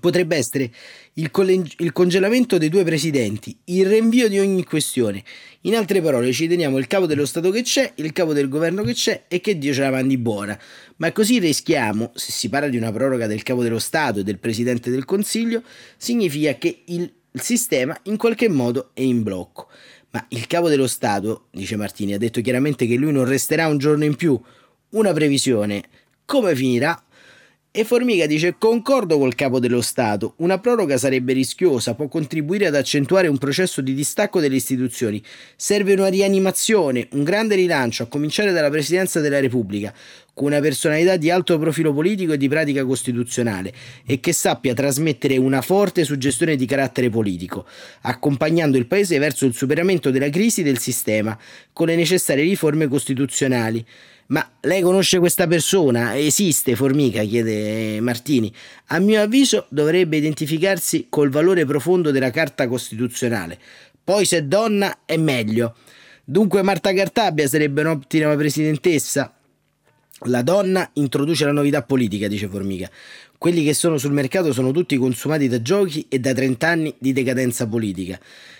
potrebbe 0.00 0.36
essere 0.36 0.70
il, 1.14 1.30
coll- 1.30 1.64
il, 1.78 1.92
congelamento 1.92 2.58
dei 2.58 2.68
due 2.68 2.84
presidenti, 2.84 3.56
il 3.66 3.86
rinvio 3.86 4.28
di 4.28 4.38
ogni 4.38 4.64
questione. 4.64 5.22
In 5.62 5.76
altre 5.76 6.00
parole, 6.00 6.32
ci 6.32 6.48
teniamo 6.48 6.78
il 6.78 6.86
capo 6.86 7.06
dello 7.06 7.24
Stato 7.24 7.50
che 7.50 7.62
c'è, 7.62 7.92
il 7.96 8.12
capo 8.12 8.32
del 8.32 8.48
governo 8.48 8.82
che 8.82 8.92
c'è 8.92 9.24
e 9.28 9.40
che 9.40 9.58
Dio 9.58 9.72
ce 9.72 9.82
la 9.82 9.90
mandi 9.90 10.18
buona. 10.18 10.58
Ma 10.96 11.12
così 11.12 11.38
rischiamo, 11.38 12.10
se 12.14 12.32
si 12.32 12.48
parla 12.48 12.68
di 12.68 12.76
una 12.76 12.92
proroga 12.92 13.26
del 13.26 13.42
capo 13.42 13.62
dello 13.62 13.78
Stato 13.78 14.20
e 14.20 14.22
del 14.24 14.38
presidente 14.38 14.90
del 14.90 15.04
Consiglio, 15.04 15.62
significa 15.96 16.54
che 16.54 16.82
il 16.86 17.10
sistema 17.32 17.96
in 18.04 18.16
qualche 18.16 18.48
modo 18.48 18.90
è 18.92 19.02
in 19.02 19.22
blocco. 19.22 19.68
Ma 20.10 20.24
il 20.30 20.46
capo 20.46 20.68
dello 20.68 20.86
Stato, 20.86 21.46
dice 21.52 21.76
Martini, 21.76 22.14
ha 22.14 22.18
detto 22.18 22.40
chiaramente 22.40 22.86
che 22.86 22.96
lui 22.96 23.12
non 23.12 23.24
resterà 23.24 23.68
un 23.68 23.78
giorno 23.78 24.04
in 24.04 24.16
più. 24.16 24.40
Una 24.90 25.12
previsione. 25.12 25.82
Come 26.26 26.56
finirà? 26.56 27.00
E 27.70 27.84
Formica 27.84 28.26
dice: 28.26 28.56
Concordo 28.58 29.16
col 29.16 29.36
capo 29.36 29.60
dello 29.60 29.80
Stato. 29.80 30.34
Una 30.38 30.58
proroga 30.58 30.98
sarebbe 30.98 31.32
rischiosa, 31.32 31.94
può 31.94 32.08
contribuire 32.08 32.66
ad 32.66 32.74
accentuare 32.74 33.28
un 33.28 33.38
processo 33.38 33.80
di 33.80 33.94
distacco 33.94 34.40
delle 34.40 34.56
istituzioni. 34.56 35.22
Serve 35.54 35.92
una 35.92 36.08
rianimazione, 36.08 37.06
un 37.12 37.22
grande 37.22 37.54
rilancio, 37.54 38.02
a 38.02 38.06
cominciare 38.06 38.50
dalla 38.50 38.70
Presidenza 38.70 39.20
della 39.20 39.38
Repubblica, 39.38 39.94
con 40.34 40.46
una 40.46 40.58
personalità 40.58 41.16
di 41.16 41.30
alto 41.30 41.58
profilo 41.58 41.94
politico 41.94 42.32
e 42.32 42.38
di 42.38 42.48
pratica 42.48 42.84
costituzionale 42.84 43.72
e 44.04 44.18
che 44.18 44.32
sappia 44.32 44.74
trasmettere 44.74 45.36
una 45.36 45.60
forte 45.60 46.02
suggestione 46.02 46.56
di 46.56 46.66
carattere 46.66 47.08
politico, 47.08 47.66
accompagnando 48.00 48.78
il 48.78 48.88
Paese 48.88 49.18
verso 49.18 49.46
il 49.46 49.54
superamento 49.54 50.10
della 50.10 50.28
crisi 50.28 50.64
del 50.64 50.78
sistema, 50.78 51.38
con 51.72 51.86
le 51.86 51.94
necessarie 51.94 52.42
riforme 52.42 52.88
costituzionali. 52.88 53.86
Ma 54.28 54.48
lei 54.62 54.82
conosce 54.82 55.18
questa 55.18 55.46
persona? 55.46 56.16
Esiste 56.16 56.74
Formica? 56.74 57.22
chiede 57.22 58.00
Martini. 58.00 58.52
A 58.86 58.98
mio 58.98 59.20
avviso 59.20 59.66
dovrebbe 59.68 60.16
identificarsi 60.16 61.06
col 61.08 61.30
valore 61.30 61.64
profondo 61.64 62.10
della 62.10 62.30
Carta 62.30 62.66
Costituzionale. 62.66 63.58
Poi 64.02 64.24
se 64.24 64.46
donna 64.46 65.00
è 65.04 65.16
meglio. 65.16 65.76
Dunque 66.24 66.62
Marta 66.62 66.92
Cartabia 66.92 67.46
sarebbe 67.46 67.82
un'ottima 67.82 68.34
presidentessa? 68.34 69.32
La 70.20 70.42
donna 70.42 70.88
introduce 70.94 71.44
la 71.44 71.52
novità 71.52 71.82
politica, 71.82 72.26
dice 72.26 72.48
Formica. 72.48 72.90
Quelli 73.38 73.62
che 73.62 73.74
sono 73.74 73.98
sul 73.98 74.12
mercato 74.12 74.52
sono 74.52 74.72
tutti 74.72 74.96
consumati 74.96 75.46
da 75.46 75.60
giochi 75.60 76.06
e 76.08 76.18
da 76.18 76.32
30 76.32 76.66
anni 76.66 76.94
di 76.98 77.12
decadenza 77.12 77.68
politica. 77.68 78.18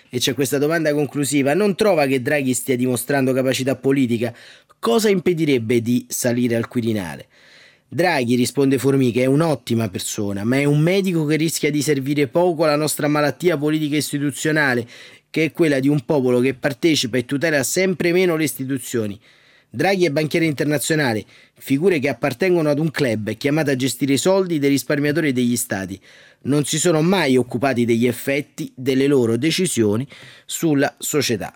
E 0.09 0.19
c'è 0.19 0.33
questa 0.33 0.59
domanda 0.59 0.93
conclusiva. 0.93 1.53
Non 1.53 1.75
trova 1.75 2.05
che 2.05 2.21
Draghi 2.21 2.53
stia 2.53 2.77
dimostrando 2.77 3.33
capacità 3.33 3.75
politica? 3.75 4.33
Cosa 4.79 5.09
impedirebbe 5.09 5.81
di 5.81 6.05
salire 6.07 6.55
al 6.55 6.67
Quirinale? 6.67 7.27
Draghi, 7.87 8.35
risponde 8.35 8.77
Formica, 8.77 9.19
è 9.19 9.25
un'ottima 9.25 9.89
persona, 9.89 10.43
ma 10.43 10.57
è 10.57 10.65
un 10.65 10.79
medico 10.79 11.25
che 11.25 11.35
rischia 11.35 11.71
di 11.71 11.81
servire 11.81 12.27
poco 12.27 12.63
alla 12.63 12.75
nostra 12.75 13.07
malattia 13.07 13.57
politica 13.57 13.95
istituzionale, 13.95 14.87
che 15.31 15.45
è 15.45 15.51
quella 15.51 15.79
di 15.79 15.87
un 15.87 16.05
popolo 16.05 16.39
che 16.39 16.53
partecipa 16.53 17.17
e 17.17 17.25
tutela 17.25 17.63
sempre 17.63 18.11
meno 18.11 18.35
le 18.35 18.43
istituzioni. 18.43 19.19
Draghi 19.67 20.05
è 20.05 20.11
banchiere 20.11 20.45
internazionale, 20.45 21.25
figure 21.55 21.97
che 21.97 22.09
appartengono 22.09 22.69
ad 22.69 22.77
un 22.79 22.91
club 22.91 23.35
chiamato 23.35 23.71
a 23.71 23.75
gestire 23.75 24.13
i 24.13 24.17
soldi 24.17 24.59
dei 24.59 24.69
risparmiatori 24.69 25.33
degli 25.33 25.57
stati. 25.57 25.99
Non 26.43 26.65
si 26.65 26.77
sono 26.77 27.01
mai 27.01 27.35
occupati 27.35 27.83
degli 27.83 28.05
effetti 28.05 28.71
delle 28.75 29.07
loro 29.07 29.37
decisioni 29.37 30.07
sulla 30.45 30.95
società. 30.99 31.53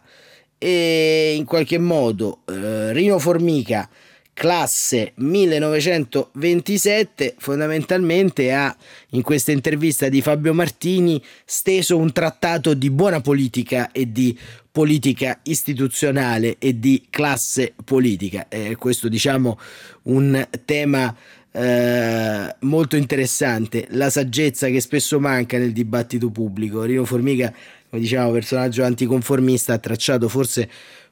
E 0.64 1.34
in 1.36 1.46
qualche 1.46 1.80
modo 1.80 2.42
eh, 2.46 2.94
Rino 2.94 3.18
Formica 3.18 3.90
classe 4.34 5.12
1927 5.16 7.36
fondamentalmente 7.38 8.54
ha 8.54 8.76
in 9.10 9.22
questa 9.22 9.52
intervista 9.52 10.08
di 10.08 10.22
Fabio 10.22 10.54
Martini 10.54 11.22
steso 11.46 11.98
un 11.98 12.12
trattato 12.12 12.74
di 12.74 12.90
buona 12.90 13.22
politica 13.22 13.92
e 13.92 14.12
di 14.12 14.36
politica 14.72 15.40
istituzionale 15.44 16.56
e 16.60 16.80
di 16.80 17.06
classe 17.10 17.74
politica. 17.84 18.48
Eh, 18.48 18.76
questo 18.78 19.10
diciamo 19.10 19.60
un 20.04 20.48
tema 20.66 21.14
eh, 21.52 22.56
molto 22.60 22.96
interessante, 22.96 23.88
la 23.90 24.10
saggezza 24.10 24.70
che 24.70 24.80
spesso 24.80 25.20
manca 25.20 25.58
nel 25.58 25.74
dibattito 25.74 26.30
pubblico. 26.30 26.84
Rino 26.84 27.04
Formica, 27.04 27.54
diciamo, 27.92 28.32
personaggio 28.32 28.84
anticonformista, 28.84 29.74
ha 29.74 29.78
tracciato 29.80 30.28
forse 30.28 30.70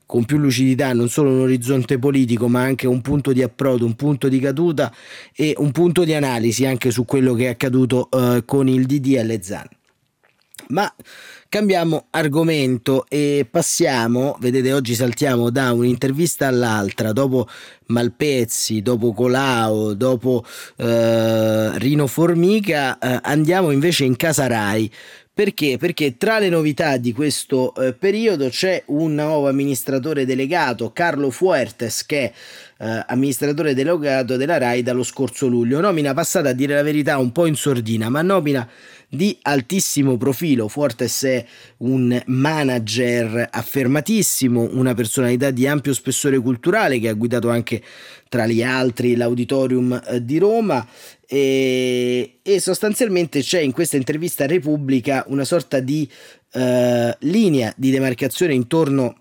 con 0.10 0.26
più 0.26 0.39
lucidità 0.39 0.92
non 0.94 1.08
solo 1.08 1.30
un 1.30 1.42
orizzonte 1.42 2.00
politico 2.00 2.48
ma 2.48 2.62
anche 2.62 2.88
un 2.88 3.00
punto 3.00 3.32
di 3.32 3.44
approdo, 3.44 3.86
un 3.86 3.94
punto 3.94 4.28
di 4.28 4.39
caduta 4.39 4.92
e 5.36 5.54
un 5.58 5.72
punto 5.72 6.04
di 6.04 6.15
analisi 6.15 6.65
anche 6.65 6.89
su 6.89 7.06
quello 7.06 7.36
che 7.36 7.46
è 7.46 7.50
accaduto 7.50 8.10
eh, 8.10 8.42
con 8.44 8.68
il 8.68 8.88
DDL 8.88 9.39
Zan. 9.39 9.68
Ma 10.70 10.92
cambiamo 11.48 12.08
argomento 12.12 13.06
e 13.08 13.48
passiamo, 13.50 14.36
vedete 14.39 14.74
oggi 14.74 14.94
saltiamo 14.94 15.50
da 15.50 15.72
un'intervista 15.74 16.48
all'altra, 16.48 17.12
dopo 17.12 17.48
Malpezzi, 17.88 18.82
dopo 18.82 19.13
Colau, 19.13 19.94
dopo 19.94 20.44
eh, 20.78 21.78
Rino 21.78 22.08
Formica, 22.08 22.98
eh, 23.00 23.20
andiamo 23.24 23.72
invece 23.72 24.06
in 24.06 24.15
Casa 24.15 24.46
Rai 24.46 24.92
perché? 25.39 25.78
Perché 25.78 26.17
tra 26.17 26.38
le 26.38 26.49
novità 26.49 26.97
di 26.97 27.13
questo 27.13 27.73
eh, 27.75 27.93
periodo 27.93 28.49
c'è 28.49 28.84
un 28.88 29.15
nuovo 29.15 29.47
amministratore 29.47 30.25
delegato, 30.25 30.91
Carlo 30.91 31.30
Fuertes, 31.30 32.06
che 32.06 32.34
eh, 32.82 33.04
amministratore 33.08 33.74
delegato 33.74 34.38
della 34.38 34.58
RAI 34.58 34.82
dallo 34.82 35.04
scorso 35.04 35.48
luglio. 35.48 35.82
Nomina 35.82 36.13
passata 36.13 36.50
a 36.50 36.54
dire 36.54 36.76
la 36.76 36.82
verità 36.82 37.18
un 37.18 37.32
po' 37.32 37.46
in 37.46 37.56
sordina, 37.56 38.10
ma 38.10 38.22
nomina 38.22 38.68
di 39.10 39.38
altissimo 39.42 40.18
profilo. 40.18 40.68
Fortes 40.68 41.24
è 41.24 41.46
un 41.78 42.22
manager 42.28 43.50
affermatissimo, 43.52 44.70
una 44.72 44.94
personalità 44.94 45.52
di 45.52 45.68
ampio 45.68 45.94
spessore 45.94 46.39
culturale 46.39 47.00
che 47.00 47.10
ha 47.10 47.13
guidato 47.13 47.50
anche 47.50 47.82
tra 48.30 48.46
gli 48.46 48.62
altri 48.62 49.15
l'Auditorium 49.15 50.02
eh, 50.08 50.24
di 50.24 50.38
Roma 50.38 50.88
e, 51.28 52.39
e 52.42 52.60
sostanzialmente 52.60 53.42
c'è 53.42 53.60
in 53.60 53.72
questa 53.72 53.98
intervista 53.98 54.46
a 54.46 54.48
Repubblica 54.48 55.26
una 55.28 55.44
sorta 55.44 55.80
di 55.80 56.10
uh, 56.54 56.60
linea 57.20 57.74
di 57.76 57.89
demarcazione 57.92 58.54
intorno 58.54 59.15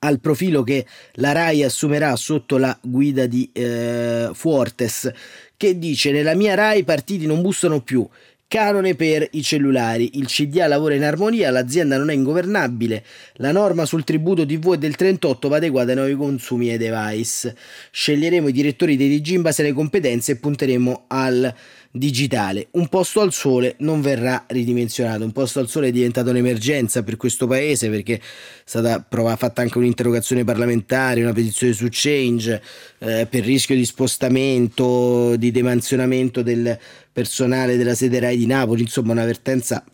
al 0.00 0.20
profilo 0.20 0.62
che 0.62 0.86
la 1.14 1.32
RAI 1.32 1.64
assumerà 1.64 2.14
sotto 2.16 2.58
la 2.58 2.76
guida 2.82 3.26
di 3.26 3.48
eh, 3.52 4.30
Fuertes 4.32 5.10
che 5.56 5.78
dice 5.78 6.10
nella 6.10 6.34
mia 6.34 6.54
RAI 6.54 6.80
i 6.80 6.84
partiti 6.84 7.26
non 7.26 7.40
bussano 7.40 7.82
più 7.82 8.08
Canone 8.52 8.94
per 8.94 9.26
i 9.30 9.42
cellulari. 9.42 10.18
Il 10.18 10.26
CDA 10.26 10.66
lavora 10.66 10.94
in 10.94 11.04
armonia, 11.04 11.50
l'azienda 11.50 11.96
non 11.96 12.10
è 12.10 12.12
ingovernabile. 12.12 13.02
La 13.36 13.50
norma 13.50 13.86
sul 13.86 14.04
tributo 14.04 14.44
TV 14.44 14.74
è 14.74 14.76
del 14.76 14.94
38 14.94 15.48
va 15.48 15.56
adeguata 15.56 15.92
ai 15.92 15.96
nuovi 15.96 16.14
consumi 16.16 16.70
e 16.70 16.76
device. 16.76 17.56
Sceglieremo 17.90 18.48
i 18.48 18.52
direttori 18.52 18.98
dei 18.98 19.18
DG 19.18 19.28
in 19.28 19.40
base 19.40 19.62
alle 19.62 19.72
competenze 19.72 20.32
e 20.32 20.36
punteremo 20.36 21.04
al 21.06 21.54
digitale. 21.94 22.68
Un 22.72 22.88
posto 22.88 23.20
al 23.20 23.32
sole 23.32 23.76
non 23.80 24.00
verrà 24.00 24.44
ridimensionato. 24.48 25.24
Un 25.24 25.32
posto 25.32 25.60
al 25.60 25.68
sole 25.68 25.88
è 25.88 25.92
diventato 25.92 26.30
un'emergenza 26.30 27.02
per 27.02 27.16
questo 27.16 27.46
paese 27.46 27.90
perché 27.90 28.14
è 28.14 28.20
stata 28.64 29.00
prova, 29.06 29.36
fatta 29.36 29.60
anche 29.60 29.76
un'interrogazione 29.76 30.42
parlamentare, 30.42 31.22
una 31.22 31.34
petizione 31.34 31.74
su 31.74 31.86
Change 31.90 32.62
eh, 32.98 33.26
per 33.28 33.44
rischio 33.44 33.74
di 33.74 33.84
spostamento, 33.84 35.36
di 35.36 35.50
demansionamento 35.50 36.42
del 36.42 36.78
personale 37.12 37.76
della 37.76 37.94
sede 37.94 38.18
RAI 38.20 38.38
di 38.38 38.46
Napoli, 38.46 38.80
insomma 38.80 39.12
un'avvertenza 39.12 39.84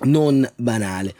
non 0.00 0.48
banale. 0.56 1.14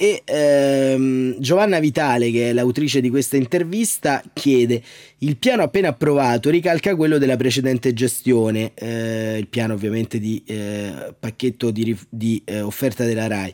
E 0.00 0.22
ehm, 0.24 1.40
Giovanna 1.40 1.80
Vitale, 1.80 2.30
che 2.30 2.50
è 2.50 2.52
l'autrice 2.52 3.00
di 3.00 3.10
questa 3.10 3.36
intervista, 3.36 4.22
chiede: 4.32 4.80
il 5.18 5.36
piano 5.38 5.64
appena 5.64 5.88
approvato 5.88 6.50
ricalca 6.50 6.94
quello 6.94 7.18
della 7.18 7.36
precedente 7.36 7.92
gestione, 7.92 8.70
eh, 8.74 9.38
il 9.38 9.48
piano 9.48 9.74
ovviamente 9.74 10.20
di 10.20 10.40
eh, 10.46 11.12
pacchetto 11.18 11.72
di, 11.72 11.98
di 12.08 12.40
eh, 12.44 12.60
offerta 12.60 13.04
della 13.04 13.26
RAI. 13.26 13.52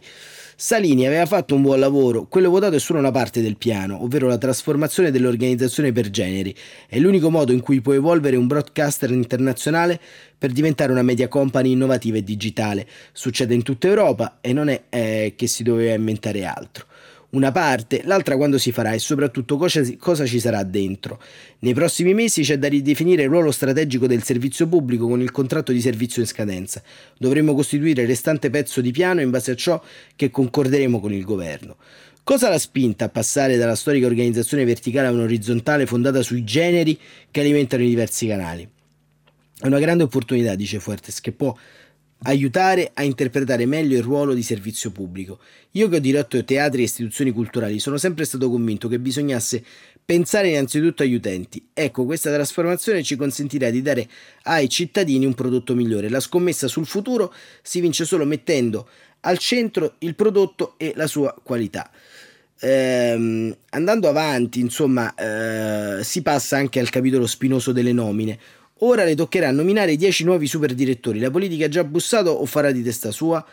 Salini 0.66 1.06
aveva 1.06 1.26
fatto 1.26 1.54
un 1.54 1.60
buon 1.60 1.78
lavoro, 1.78 2.26
quello 2.26 2.48
votato 2.48 2.76
è 2.76 2.78
solo 2.78 2.98
una 2.98 3.10
parte 3.10 3.42
del 3.42 3.58
piano, 3.58 4.02
ovvero 4.02 4.28
la 4.28 4.38
trasformazione 4.38 5.10
dell'organizzazione 5.10 5.92
per 5.92 6.08
generi. 6.08 6.56
È 6.88 6.98
l'unico 6.98 7.30
modo 7.30 7.52
in 7.52 7.60
cui 7.60 7.82
può 7.82 7.92
evolvere 7.92 8.36
un 8.36 8.46
broadcaster 8.46 9.10
internazionale 9.10 10.00
per 10.38 10.52
diventare 10.52 10.90
una 10.90 11.02
media 11.02 11.28
company 11.28 11.72
innovativa 11.72 12.16
e 12.16 12.24
digitale. 12.24 12.88
Succede 13.12 13.52
in 13.52 13.62
tutta 13.62 13.88
Europa 13.88 14.38
e 14.40 14.54
non 14.54 14.70
è 14.70 14.84
eh, 14.88 15.34
che 15.36 15.46
si 15.48 15.62
doveva 15.62 15.92
inventare 15.92 16.46
altro 16.46 16.86
una 17.34 17.52
parte, 17.52 18.02
l'altra 18.04 18.36
quando 18.36 18.58
si 18.58 18.72
farà 18.72 18.92
e 18.92 18.98
soprattutto 18.98 19.56
cosa, 19.56 19.82
cosa, 19.98 20.24
ci 20.24 20.38
sarà 20.40 20.62
dentro. 20.62 21.20
Nei 21.60 21.74
prossimi 21.74 22.14
mesi 22.14 22.42
c'è 22.42 22.58
da 22.58 22.68
ridefinire 22.68 23.24
il 23.24 23.28
ruolo 23.28 23.50
strategico 23.50 24.06
del 24.06 24.22
servizio 24.22 24.66
pubblico 24.66 25.08
con 25.08 25.20
il 25.20 25.30
contratto 25.30 25.72
di 25.72 25.80
servizio 25.80 26.22
in 26.22 26.28
scadenza. 26.28 26.82
Dovremo 27.18 27.54
costituire 27.54 28.02
il 28.02 28.08
restante 28.08 28.50
pezzo 28.50 28.80
di 28.80 28.92
piano 28.92 29.20
in 29.20 29.30
base 29.30 29.50
a 29.50 29.56
ciò 29.56 29.82
che 30.14 30.30
concorderemo 30.30 31.00
con 31.00 31.12
il 31.12 31.24
governo. 31.24 31.76
Cosa 32.22 32.48
l'ha 32.48 32.58
spinta 32.58 33.06
a 33.06 33.08
passare 33.10 33.56
dalla 33.56 33.74
storica 33.74 34.06
organizzazione 34.06 34.64
verticale 34.64 35.08
a 35.08 35.10
un'orizzontale 35.10 35.84
fondata 35.84 36.22
sui 36.22 36.42
generi 36.42 36.98
che 37.30 37.40
alimentano 37.40 37.82
i 37.82 37.88
diversi 37.88 38.26
canali? 38.26 38.66
È 39.60 39.66
una 39.66 39.78
grande 39.78 40.04
opportunità, 40.04 40.54
dice 40.54 40.78
Fuertes, 40.78 41.20
che 41.20 41.32
può 41.32 41.54
aiutare 42.26 42.90
a 42.94 43.02
interpretare 43.02 43.66
meglio 43.66 43.96
il 43.96 44.02
ruolo 44.02 44.34
di 44.34 44.42
servizio 44.42 44.90
pubblico. 44.90 45.40
Io 45.72 45.88
che 45.88 45.96
ho 45.96 46.00
diretto 46.00 46.42
teatri 46.44 46.80
e 46.82 46.84
istituzioni 46.84 47.32
culturali 47.32 47.78
sono 47.78 47.96
sempre 47.96 48.24
stato 48.24 48.50
convinto 48.50 48.88
che 48.88 48.98
bisognasse 48.98 49.64
pensare 50.04 50.48
innanzitutto 50.48 51.02
agli 51.02 51.14
utenti. 51.14 51.68
Ecco, 51.72 52.04
questa 52.04 52.32
trasformazione 52.32 53.02
ci 53.02 53.16
consentirà 53.16 53.70
di 53.70 53.82
dare 53.82 54.08
ai 54.44 54.68
cittadini 54.68 55.26
un 55.26 55.34
prodotto 55.34 55.74
migliore. 55.74 56.08
La 56.08 56.20
scommessa 56.20 56.68
sul 56.68 56.86
futuro 56.86 57.32
si 57.62 57.80
vince 57.80 58.04
solo 58.04 58.24
mettendo 58.24 58.88
al 59.20 59.38
centro 59.38 59.94
il 59.98 60.14
prodotto 60.14 60.74
e 60.76 60.92
la 60.96 61.06
sua 61.06 61.34
qualità. 61.42 61.90
ehm, 62.60 63.54
andando 63.70 64.08
avanti, 64.08 64.60
insomma, 64.60 65.14
eh, 65.14 66.02
si 66.04 66.22
passa 66.22 66.56
anche 66.56 66.80
al 66.80 66.88
capitolo 66.90 67.26
spinoso 67.26 67.72
delle 67.72 67.92
nomine. 67.92 68.38
Ora 68.78 69.04
le 69.04 69.14
toccherà 69.14 69.52
nominare 69.52 69.94
10 69.94 70.24
nuovi 70.24 70.48
super 70.48 70.74
direttori. 70.74 71.20
La 71.20 71.30
politica 71.30 71.66
ha 71.66 71.68
già 71.68 71.84
bussato 71.84 72.30
o 72.30 72.44
farà 72.44 72.72
di 72.72 72.82
testa 72.82 73.12
sua? 73.12 73.44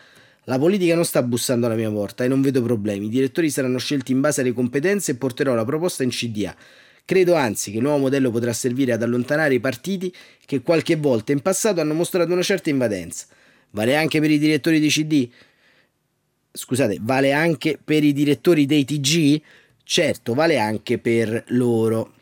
La 0.44 0.58
politica 0.58 0.96
non 0.96 1.04
sta 1.04 1.22
bussando 1.22 1.66
alla 1.66 1.76
mia 1.76 1.90
porta 1.90 2.24
e 2.24 2.28
non 2.28 2.42
vedo 2.42 2.60
problemi. 2.60 3.06
I 3.06 3.08
direttori 3.08 3.48
saranno 3.48 3.78
scelti 3.78 4.10
in 4.10 4.20
base 4.20 4.40
alle 4.40 4.52
competenze 4.52 5.12
e 5.12 5.14
porterò 5.14 5.54
la 5.54 5.64
proposta 5.64 6.02
in 6.02 6.10
CDA. 6.10 6.56
Credo 7.04 7.34
anzi 7.34 7.70
che 7.70 7.76
il 7.76 7.82
nuovo 7.84 7.98
modello 7.98 8.32
potrà 8.32 8.52
servire 8.52 8.92
ad 8.92 9.02
allontanare 9.02 9.54
i 9.54 9.60
partiti 9.60 10.12
che 10.44 10.62
qualche 10.62 10.96
volta 10.96 11.30
in 11.30 11.40
passato 11.40 11.80
hanno 11.80 11.94
mostrato 11.94 12.32
una 12.32 12.42
certa 12.42 12.70
invadenza. 12.70 13.26
Vale 13.70 13.94
anche 13.94 14.18
per 14.18 14.30
i 14.30 14.38
direttori 14.38 14.80
di 14.80 14.88
CD? 14.88 15.28
Scusate, 16.50 16.98
vale 17.00 17.32
anche 17.32 17.78
per 17.82 18.02
i 18.02 18.12
direttori 18.12 18.66
dei 18.66 18.84
TG? 18.84 19.40
Certo, 19.84 20.34
vale 20.34 20.58
anche 20.58 20.98
per 20.98 21.44
loro 21.48 22.12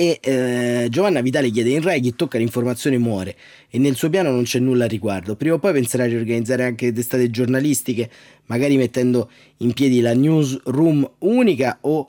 e 0.00 0.20
eh, 0.22 0.86
Giovanna 0.90 1.20
Vitale 1.20 1.50
chiede 1.50 1.70
in 1.70 1.82
Rai 1.82 2.00
chi 2.00 2.14
tocca 2.14 2.38
l'informazione 2.38 2.98
muore 2.98 3.34
e 3.68 3.80
nel 3.80 3.96
suo 3.96 4.08
piano 4.08 4.30
non 4.30 4.44
c'è 4.44 4.60
nulla 4.60 4.84
al 4.84 4.90
riguardo. 4.90 5.34
Prima 5.34 5.56
o 5.56 5.58
poi 5.58 5.72
penserà 5.72 6.04
a 6.04 6.06
riorganizzare 6.06 6.62
anche 6.62 6.92
testate 6.92 7.30
giornalistiche, 7.30 8.08
magari 8.46 8.76
mettendo 8.76 9.28
in 9.56 9.72
piedi 9.72 9.98
la 9.98 10.14
newsroom 10.14 11.04
unica 11.18 11.78
o 11.80 12.06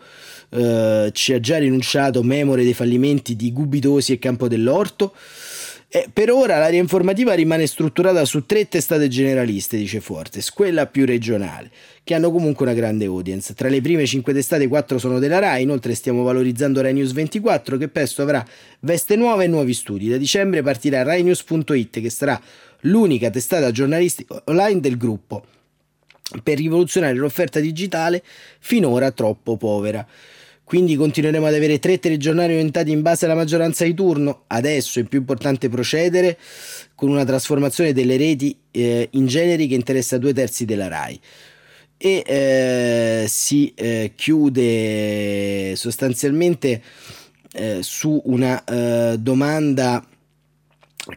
eh, 0.51 1.09
ci 1.13 1.33
ha 1.33 1.39
già 1.39 1.57
rinunciato 1.57 2.21
memore 2.21 2.63
dei 2.63 2.75
fallimenti 2.75 3.35
di 3.35 3.51
Gubitosi 3.51 4.11
e 4.11 4.19
Campo 4.19 4.47
dell'Orto. 4.47 5.15
Eh, 5.91 6.07
per 6.13 6.29
ora 6.29 6.59
l'area 6.59 6.79
informativa 6.79 7.33
rimane 7.33 7.65
strutturata 7.65 8.23
su 8.23 8.45
tre 8.45 8.67
testate 8.67 9.07
generaliste, 9.07 9.75
dice 9.75 9.99
Fortes, 10.01 10.51
quella 10.51 10.85
più 10.85 11.03
regionale, 11.03 11.71
che 12.03 12.13
hanno 12.13 12.29
comunque 12.29 12.63
una 12.63 12.75
grande 12.75 13.05
audience. 13.05 13.55
Tra 13.55 13.69
le 13.69 13.81
prime 13.81 14.05
cinque 14.05 14.31
testate, 14.31 14.67
quattro 14.67 14.99
sono 14.99 15.17
della 15.17 15.39
RAI, 15.39 15.63
inoltre 15.63 15.95
stiamo 15.95 16.21
valorizzando 16.21 16.81
Rai 16.81 16.93
News 16.93 17.11
24, 17.13 17.77
che 17.77 17.87
presto 17.87 18.21
avrà 18.21 18.45
veste 18.81 19.15
nuove 19.15 19.45
e 19.45 19.47
nuovi 19.47 19.73
studi. 19.73 20.09
Da 20.09 20.17
dicembre 20.17 20.61
partirà 20.61 21.01
RaiNews.it, 21.01 22.01
che 22.01 22.09
sarà 22.11 22.39
l'unica 22.81 23.31
testata 23.31 23.71
giornalistica 23.71 24.43
online 24.45 24.81
del 24.81 24.95
gruppo, 24.95 25.43
per 26.43 26.57
rivoluzionare 26.57 27.15
l'offerta 27.15 27.59
digitale 27.59 28.21
finora 28.59 29.09
troppo 29.09 29.57
povera. 29.57 30.05
Quindi 30.69 30.95
continueremo 30.95 31.47
ad 31.47 31.55
avere 31.55 31.79
tre 31.79 31.97
telegiornali 31.97 32.53
orientati 32.53 32.91
in 32.91 33.01
base 33.01 33.25
alla 33.25 33.33
maggioranza 33.33 33.85
di 33.85 33.95
turno. 33.95 34.43
Adesso 34.45 34.99
è 34.99 35.03
più 35.03 35.17
importante 35.17 35.67
procedere 35.67 36.37
con 36.93 37.09
una 37.09 37.25
trasformazione 37.25 37.91
delle 37.91 38.17
reti 38.17 38.55
eh, 38.69 39.07
in 39.13 39.25
generi 39.25 39.65
che 39.65 39.73
interessa 39.73 40.19
due 40.19 40.31
terzi 40.31 40.65
della 40.65 40.87
RAI. 40.87 41.19
E 41.97 42.23
eh, 42.23 43.25
si 43.27 43.73
eh, 43.73 44.11
chiude 44.15 45.75
sostanzialmente 45.75 46.83
eh, 47.53 47.79
su 47.81 48.21
una 48.25 48.63
eh, 48.63 49.15
domanda 49.17 50.05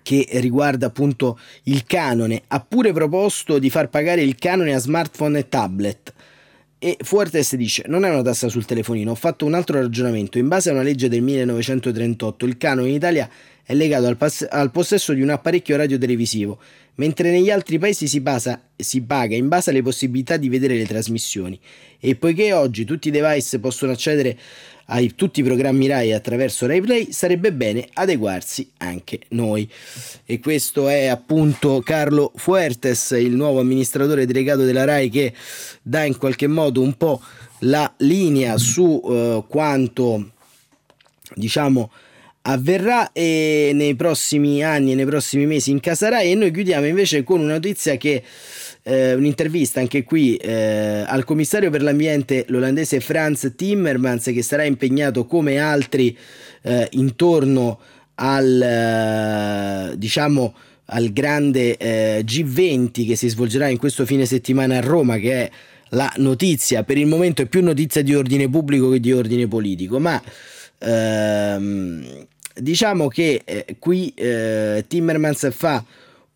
che 0.03 0.29
riguarda 0.31 0.87
appunto 0.87 1.38
il 1.65 1.85
canone. 1.85 2.45
Ha 2.49 2.61
pure 2.61 2.95
proposto 2.95 3.59
di 3.59 3.69
far 3.69 3.91
pagare 3.91 4.23
il 4.23 4.35
canone 4.37 4.73
a 4.73 4.79
smartphone 4.79 5.41
e 5.41 5.49
tablet 5.51 6.15
e 6.85 6.97
Fuertes 7.01 7.55
dice: 7.55 7.85
Non 7.87 8.05
è 8.05 8.11
una 8.11 8.23
tassa 8.23 8.49
sul 8.49 8.64
telefonino. 8.64 9.12
Ho 9.12 9.14
fatto 9.14 9.47
un 9.47 9.55
altro 9.55 9.79
ragionamento. 9.79 10.38
In 10.38 10.49
base 10.49 10.68
a 10.68 10.73
una 10.73 10.83
legge 10.83 11.09
del 11.09 11.23
1938, 11.23 12.45
il 12.45 12.57
canone 12.57 12.88
in 12.88 12.95
Italia 12.95 13.31
è 13.64 13.75
legato 13.75 14.07
al, 14.07 14.16
pass- 14.16 14.46
al 14.51 14.70
possesso 14.70 15.12
di 15.12 15.22
un 15.22 15.31
apparecchio 15.31 15.77
radiotelevisivo, 15.77 16.59
mentre 16.96 17.31
negli 17.31 17.51
altri 17.51 17.79
paesi 17.79 18.07
si, 18.09 18.20
basa- 18.20 18.61
si 18.77 19.03
paga 19.03 19.35
in 19.35 19.48
base 19.48 19.70
alle 19.70 19.83
possibilità 19.83 20.37
di 20.37 20.48
vedere 20.48 20.77
le 20.77 20.87
trasmissioni. 20.87 21.59
E 22.01 22.16
poiché 22.16 22.53
oggi 22.53 22.85
tutti 22.85 23.09
i 23.09 23.12
device 23.12 23.59
possono 23.61 23.92
accedere 23.92 24.37
a 24.87 25.01
tutti 25.14 25.40
i 25.40 25.44
programmi 25.44 25.87
RAI 25.87 26.12
attraverso 26.12 26.66
RaiPlay, 26.66 27.12
sarebbe 27.12 27.53
bene 27.53 27.88
adeguarsi 27.94 28.70
anche 28.79 29.20
noi. 29.29 29.68
E 30.27 30.40
questo 30.40 30.88
è 30.88 31.07
appunto 31.07 31.81
Carlo 31.81 32.33
Fuertes, 32.35 33.12
il 33.12 33.35
nuovo 33.35 33.61
amministratore 33.61 34.27
delegato 34.27 34.64
della 34.64 34.85
RAI 34.85 35.09
che 35.09 35.33
dà 35.81 36.05
in 36.05 36.16
qualche 36.18 36.46
modo 36.46 36.83
un 36.83 36.94
po' 36.94 37.22
la 37.61 37.90
linea 37.98 38.59
su 38.59 38.83
uh, 38.83 39.44
quanto 39.46 40.33
diciamo 41.35 41.90
avverrà 42.43 43.13
e 43.13 43.71
nei 43.75 43.95
prossimi 43.95 44.65
anni 44.65 44.93
e 44.93 44.95
nei 44.95 45.05
prossimi 45.05 45.47
mesi 45.47 45.71
in 45.71 45.81
casa 45.81 46.21
e 46.21 46.35
noi 46.35 46.51
chiudiamo 46.51 46.87
invece 46.87 47.23
con 47.23 47.41
una 47.41 47.53
notizia 47.53 47.97
che 47.97 48.23
eh, 48.83 49.15
un'intervista 49.15 49.79
anche 49.79 50.03
qui 50.03 50.37
eh, 50.37 51.05
al 51.07 51.25
commissario 51.25 51.71
per 51.71 51.83
l'ambiente 51.83 52.45
l'olandese 52.49 52.99
Franz 52.99 53.53
Timmermans 53.55 54.25
che 54.25 54.43
sarà 54.43 54.65
impegnato 54.65 55.25
come 55.25 55.59
altri 55.59 56.17
eh, 56.63 56.89
intorno 56.93 57.79
al 58.17 58.61
eh, 58.61 59.97
diciamo 59.97 60.55
al 60.87 61.13
grande 61.13 61.77
eh, 61.77 62.25
G20 62.27 63.07
che 63.07 63.17
si 63.17 63.29
svolgerà 63.29 63.69
in 63.69 63.79
questo 63.79 64.05
fine 64.05 64.27
settimana 64.27 64.79
a 64.79 64.81
Roma 64.81 65.17
che 65.17 65.33
è 65.33 65.51
la 65.91 66.13
notizia. 66.17 66.85
Per 66.85 66.99
il 66.99 67.07
momento 67.07 67.43
è 67.43 67.47
più 67.47 67.63
notizia 67.63 68.03
di 68.03 68.15
ordine 68.15 68.49
pubblico 68.49 68.91
che 68.91 69.01
di 69.01 69.13
ordine 69.13 69.49
politico 69.49 69.99
ma 69.99 70.21
ehm, 70.79 72.27
diciamo 72.55 73.09
che 73.09 73.43
eh, 73.45 73.77
qui 73.79 74.12
Timmermans 74.15 75.53
fa 75.53 75.85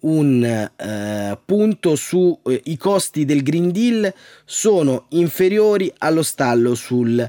un 0.07 0.45
eh, 0.45 1.39
punto 1.45 1.97
sui 1.97 2.37
eh, 2.45 2.77
costi 2.77 3.25
del 3.25 3.43
Green 3.43 3.73
Deal 3.73 4.13
sono 4.45 5.07
inferiori 5.11 5.93
allo 5.99 6.23
stallo 6.23 6.75
sul 6.75 7.29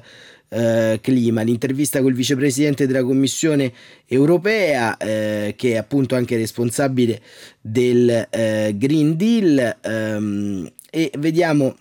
eh, 0.50 1.00
clima. 1.02 1.42
L'intervista 1.42 2.00
con 2.00 2.10
il 2.10 2.16
vicepresidente 2.16 2.86
della 2.86 3.04
Commissione 3.04 3.72
europea, 4.06 4.98
eh, 4.98 5.54
che 5.58 5.74
è 5.74 5.76
appunto 5.78 6.16
anche 6.16 6.38
responsabile 6.38 7.22
del 7.62 8.28
eh, 8.30 8.74
Green 8.76 9.16
Deal, 9.18 9.78
ehm, 9.82 10.72
e 10.90 11.12
vediamo 11.18 11.76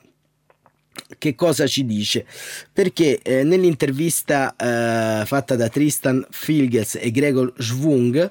che 1.18 1.34
cosa 1.34 1.66
ci 1.66 1.84
dice? 1.84 2.24
Perché 2.72 3.20
eh, 3.22 3.44
nell'intervista 3.44 4.54
eh, 4.56 5.24
fatta 5.24 5.54
da 5.56 5.68
Tristan 5.68 6.26
Filges 6.30 6.98
e 7.00 7.10
Gregor 7.10 7.52
Schwung, 7.58 8.30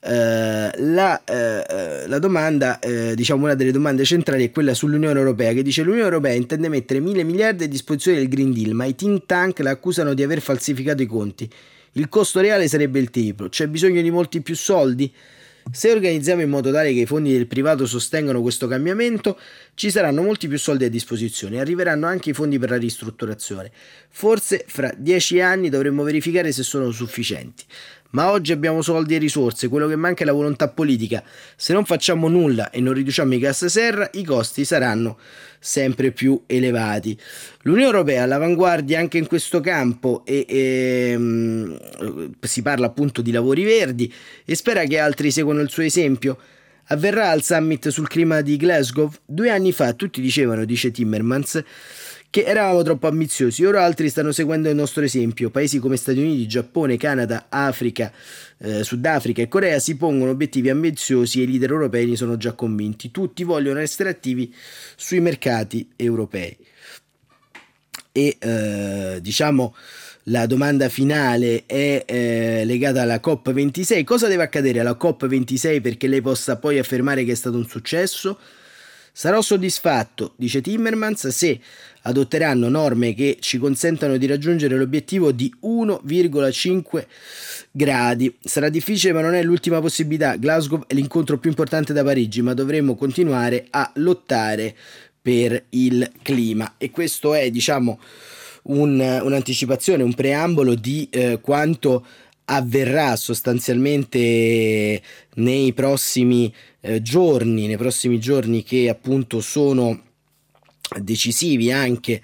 eh, 0.00 0.70
la, 0.74 1.24
eh, 1.24 2.06
la, 2.06 2.18
domanda, 2.18 2.78
eh, 2.78 3.14
diciamo 3.14 3.44
una 3.44 3.54
delle 3.54 3.72
domande 3.72 4.04
centrali 4.04 4.46
è 4.46 4.50
quella 4.50 4.74
sull'Unione 4.74 5.18
Europea, 5.18 5.52
che 5.52 5.62
dice 5.62 5.82
l'Unione 5.82 6.04
Europea 6.04 6.34
intende 6.34 6.68
mettere 6.68 7.00
mille 7.00 7.22
miliardi 7.22 7.64
a 7.64 7.68
disposizione 7.68 8.18
del 8.18 8.28
Green 8.28 8.52
Deal, 8.52 8.72
ma 8.72 8.84
i 8.84 8.94
think 8.94 9.26
tank 9.26 9.60
la 9.60 9.70
accusano 9.70 10.14
di 10.14 10.22
aver 10.22 10.40
falsificato 10.40 11.02
i 11.02 11.06
conti. 11.06 11.48
Il 11.92 12.08
costo 12.08 12.40
reale 12.40 12.68
sarebbe 12.68 12.98
il 12.98 13.10
triplo, 13.10 13.48
c'è 13.48 13.66
bisogno 13.66 14.00
di 14.00 14.10
molti 14.10 14.40
più 14.40 14.54
soldi? 14.54 15.12
Se 15.72 15.90
organizziamo 15.90 16.42
in 16.42 16.50
modo 16.50 16.72
tale 16.72 16.92
che 16.92 17.00
i 17.00 17.06
fondi 17.06 17.32
del 17.32 17.46
privato 17.46 17.86
sostengano 17.86 18.42
questo 18.42 18.66
cambiamento, 18.66 19.38
ci 19.74 19.90
saranno 19.90 20.22
molti 20.22 20.48
più 20.48 20.58
soldi 20.58 20.84
a 20.84 20.90
disposizione 20.90 21.56
e 21.56 21.60
arriveranno 21.60 22.06
anche 22.06 22.30
i 22.30 22.32
fondi 22.32 22.58
per 22.58 22.70
la 22.70 22.76
ristrutturazione. 22.76 23.70
Forse 24.08 24.64
fra 24.66 24.92
dieci 24.96 25.40
anni 25.40 25.68
dovremmo 25.68 26.02
verificare 26.02 26.50
se 26.52 26.62
sono 26.62 26.90
sufficienti. 26.90 27.64
Ma 28.10 28.30
oggi 28.30 28.50
abbiamo 28.50 28.82
soldi 28.82 29.14
e 29.14 29.18
risorse, 29.18 29.68
quello 29.68 29.86
che 29.86 29.94
manca 29.94 30.22
è 30.22 30.26
la 30.26 30.32
volontà 30.32 30.68
politica. 30.68 31.22
Se 31.56 31.72
non 31.72 31.84
facciamo 31.84 32.28
nulla 32.28 32.70
e 32.70 32.80
non 32.80 32.92
riduciamo 32.92 33.34
i 33.34 33.38
gas 33.38 33.66
serra, 33.66 34.08
i 34.14 34.24
costi 34.24 34.64
saranno 34.64 35.16
sempre 35.60 36.10
più 36.10 36.42
elevati. 36.46 37.16
L'Unione 37.62 37.86
Europea 37.86 38.20
è 38.20 38.22
all'avanguardia 38.22 38.98
anche 38.98 39.18
in 39.18 39.26
questo 39.26 39.60
campo 39.60 40.22
e, 40.24 40.44
e 40.48 41.14
um, 41.14 41.78
si 42.40 42.62
parla 42.62 42.86
appunto 42.86 43.22
di 43.22 43.30
lavori 43.30 43.62
verdi 43.62 44.12
e 44.44 44.54
spera 44.56 44.84
che 44.84 44.98
altri 44.98 45.30
seguano 45.30 45.60
il 45.60 45.70
suo 45.70 45.84
esempio. 45.84 46.38
Avverrà 46.86 47.30
al 47.30 47.42
summit 47.42 47.88
sul 47.90 48.08
clima 48.08 48.40
di 48.40 48.56
Glasgow. 48.56 49.08
Due 49.24 49.50
anni 49.50 49.70
fa 49.70 49.92
tutti 49.92 50.20
dicevano, 50.20 50.64
dice 50.64 50.90
Timmermans, 50.90 51.62
che 52.30 52.44
eravamo 52.44 52.82
troppo 52.82 53.08
ambiziosi, 53.08 53.64
ora 53.64 53.84
altri 53.84 54.08
stanno 54.08 54.30
seguendo 54.30 54.68
il 54.68 54.76
nostro 54.76 55.02
esempio. 55.02 55.50
Paesi 55.50 55.80
come 55.80 55.96
Stati 55.96 56.20
Uniti, 56.20 56.46
Giappone, 56.46 56.96
Canada, 56.96 57.46
Africa, 57.48 58.12
eh, 58.58 58.84
Sudafrica 58.84 59.42
e 59.42 59.48
Corea 59.48 59.80
si 59.80 59.96
pongono 59.96 60.30
obiettivi 60.30 60.70
ambiziosi 60.70 61.40
e 61.40 61.42
i 61.42 61.48
leader 61.48 61.72
europei 61.72 62.06
ne 62.06 62.14
sono 62.14 62.36
già 62.36 62.52
convinti. 62.52 63.10
Tutti 63.10 63.42
vogliono 63.42 63.80
essere 63.80 64.10
attivi 64.10 64.54
sui 64.94 65.18
mercati 65.18 65.88
europei. 65.96 66.56
E 68.12 68.36
eh, 68.38 69.18
diciamo 69.20 69.74
la 70.24 70.46
domanda 70.46 70.88
finale 70.88 71.64
è 71.66 72.04
eh, 72.06 72.62
legata 72.64 73.02
alla 73.02 73.16
COP26. 73.16 74.04
Cosa 74.04 74.28
deve 74.28 74.44
accadere 74.44 74.78
alla 74.78 74.96
COP26 75.00 75.80
perché 75.80 76.06
lei 76.06 76.20
possa 76.20 76.56
poi 76.58 76.78
affermare 76.78 77.24
che 77.24 77.32
è 77.32 77.34
stato 77.34 77.56
un 77.56 77.66
successo? 77.66 78.38
Sarò 79.20 79.42
soddisfatto, 79.42 80.32
dice 80.36 80.62
Timmermans, 80.62 81.28
se 81.28 81.60
adotteranno 82.04 82.70
norme 82.70 83.12
che 83.12 83.36
ci 83.38 83.58
consentano 83.58 84.16
di 84.16 84.24
raggiungere 84.26 84.78
l'obiettivo 84.78 85.30
di 85.30 85.54
1,5 85.62 87.04
gradi. 87.70 88.34
Sarà 88.42 88.70
difficile 88.70 89.12
ma 89.12 89.20
non 89.20 89.34
è 89.34 89.42
l'ultima 89.42 89.78
possibilità. 89.78 90.36
Glasgow 90.36 90.84
è 90.86 90.94
l'incontro 90.94 91.36
più 91.36 91.50
importante 91.50 91.92
da 91.92 92.02
Parigi, 92.02 92.40
ma 92.40 92.54
dovremmo 92.54 92.94
continuare 92.94 93.66
a 93.68 93.90
lottare 93.96 94.74
per 95.20 95.64
il 95.68 96.10
clima 96.22 96.76
e 96.78 96.90
questo 96.90 97.34
è 97.34 97.50
diciamo 97.50 98.00
un, 98.62 99.00
un'anticipazione, 99.22 100.02
un 100.02 100.14
preambolo 100.14 100.74
di 100.74 101.06
eh, 101.10 101.40
quanto 101.42 102.06
avverrà 102.52 103.16
sostanzialmente 103.16 105.02
nei 105.34 105.72
prossimi 105.72 106.52
eh, 106.80 107.00
giorni, 107.00 107.66
nei 107.66 107.76
prossimi 107.76 108.18
giorni 108.18 108.62
che 108.62 108.88
appunto 108.88 109.40
sono 109.40 110.02
decisivi 111.00 111.70
anche 111.70 112.20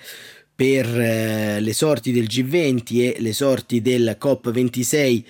per 0.55 0.87
eh, 0.87 1.61
le 1.61 1.73
sorti 1.73 2.11
del 2.11 2.24
G20 2.24 2.83
e 3.01 3.16
le 3.18 3.33
sorti 3.33 3.81
del 3.81 4.16
COP26 4.20 5.22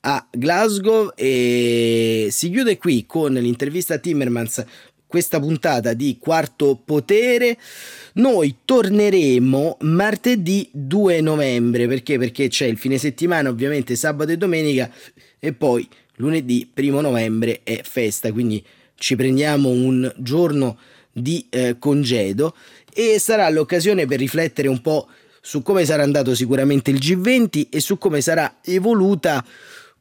a 0.00 0.26
Glasgow. 0.30 1.12
E 1.14 2.28
si 2.30 2.50
chiude 2.50 2.76
qui 2.76 3.06
con 3.06 3.32
l'intervista 3.32 3.94
a 3.94 3.98
Timmermans 3.98 4.64
questa 5.10 5.40
puntata 5.40 5.92
di 5.92 6.18
Quarto 6.20 6.80
Potere. 6.82 7.58
Noi 8.14 8.58
torneremo 8.64 9.78
martedì 9.80 10.68
2 10.70 11.20
novembre 11.20 11.88
perché? 11.88 12.16
Perché 12.16 12.46
c'è 12.46 12.66
il 12.66 12.78
fine 12.78 12.96
settimana, 12.96 13.48
ovviamente 13.48 13.96
sabato 13.96 14.30
e 14.30 14.36
domenica, 14.36 14.88
e 15.40 15.52
poi 15.52 15.86
lunedì 16.16 16.70
1 16.72 17.00
novembre 17.00 17.62
è 17.64 17.80
festa, 17.82 18.30
quindi 18.30 18.64
ci 18.94 19.16
prendiamo 19.16 19.68
un 19.68 20.10
giorno 20.18 20.78
di 21.10 21.44
eh, 21.50 21.74
congedo 21.80 22.54
e 22.94 23.18
sarà 23.18 23.48
l'occasione 23.50 24.06
per 24.06 24.20
riflettere 24.20 24.68
un 24.68 24.80
po' 24.80 25.08
su 25.42 25.62
come 25.62 25.84
sarà 25.84 26.04
andato 26.04 26.36
sicuramente 26.36 26.92
il 26.92 26.98
G20 26.98 27.66
e 27.68 27.80
su 27.80 27.98
come 27.98 28.20
sarà 28.20 28.58
evoluta 28.62 29.44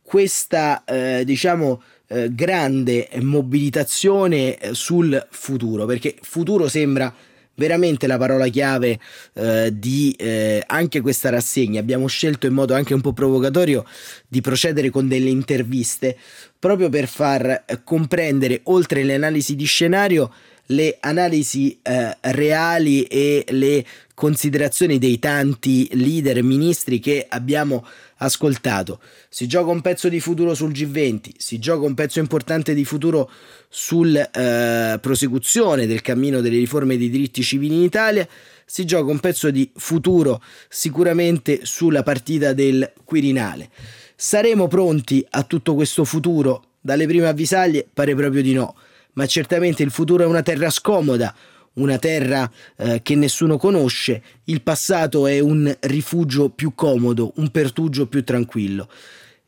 questa 0.04 0.84
eh, 0.84 1.24
diciamo 1.26 1.82
eh, 2.10 2.34
grande 2.34 3.08
mobilitazione 3.22 4.58
eh, 4.58 4.74
sul 4.74 5.28
futuro 5.30 5.86
perché 5.86 6.16
futuro 6.22 6.68
sembra 6.68 7.14
veramente 7.56 8.08
la 8.08 8.18
parola 8.18 8.48
chiave 8.48 9.00
eh, 9.34 9.72
di 9.74 10.16
eh, 10.18 10.64
anche 10.66 11.02
questa 11.02 11.30
rassegna. 11.30 11.80
Abbiamo 11.80 12.08
scelto 12.08 12.48
in 12.48 12.54
modo 12.54 12.74
anche 12.74 12.94
un 12.94 13.02
po' 13.02 13.14
provocatorio 13.14 13.86
di 14.28 14.42
procedere 14.42 14.90
con 14.90 15.08
delle 15.08 15.30
interviste 15.30 16.18
proprio 16.58 16.90
per 16.90 17.08
far 17.08 17.46
eh, 17.66 17.84
comprendere 17.84 18.62
oltre 18.64 19.04
le 19.04 19.14
analisi 19.14 19.56
di 19.56 19.66
scenario 19.66 20.32
le 20.72 20.98
analisi 21.00 21.80
eh, 21.82 22.16
reali 22.22 23.04
e 23.04 23.44
le 23.50 23.84
considerazioni 24.14 25.00
dei 25.00 25.18
tanti 25.18 25.90
leader 25.94 26.44
ministri 26.44 27.00
che 27.00 27.26
abbiamo 27.28 27.86
ascoltato. 28.20 29.00
Si 29.30 29.48
gioca 29.48 29.72
un 29.72 29.82
pezzo 29.82 30.10
di 30.10 30.20
futuro 30.20 30.54
sul 30.54 30.72
G20, 30.72 31.32
si 31.38 31.60
gioca 31.60 31.86
un 31.86 31.94
pezzo 31.94 32.20
importante 32.20 32.74
di 32.74 32.86
futuro 32.86 33.30
sulla 33.68 34.30
eh, 34.32 35.00
prosecuzione 35.00 35.86
del 35.86 36.02
cammino 36.02 36.42
delle 36.42 36.58
riforme 36.58 36.98
dei 36.98 37.10
diritti 37.10 37.44
civili 37.44 37.76
in 37.76 37.84
Italia, 37.84 38.28
si 38.66 38.86
gioca 38.86 39.12
un 39.12 39.20
pezzo 39.20 39.50
di 39.52 39.70
futuro 39.76 40.42
sicuramente 40.70 41.62
sulla 41.64 42.04
partita 42.04 42.54
del 42.54 42.92
Quirinale. 43.04 43.70
Saremo 44.16 44.68
pronti 44.68 45.26
a 45.30 45.44
tutto 45.44 45.76
questo 45.76 46.04
futuro 46.04 46.64
dalle 46.82 47.08
prime 47.08 47.28
avvisaglie? 47.28 47.88
Pare 47.92 48.16
proprio 48.16 48.42
di 48.42 48.54
no 48.54 48.76
ma 49.20 49.26
certamente 49.26 49.84
il 49.84 49.92
futuro 49.92 50.24
è 50.24 50.26
una 50.26 50.42
terra 50.42 50.70
scomoda, 50.70 51.36
una 51.80 51.98
terra 51.98 52.50
eh, 52.78 53.02
che 53.02 53.16
nessuno 53.16 53.58
conosce, 53.58 54.22
il 54.46 54.62
passato 54.62 55.28
è 55.28 55.40
un 55.40 55.76
rifugio 55.82 56.50
più 56.50 56.74
comodo, 56.76 57.34
un 57.36 57.50
pertugio 57.50 58.08
più 58.08 58.24
tranquillo. 58.24 58.88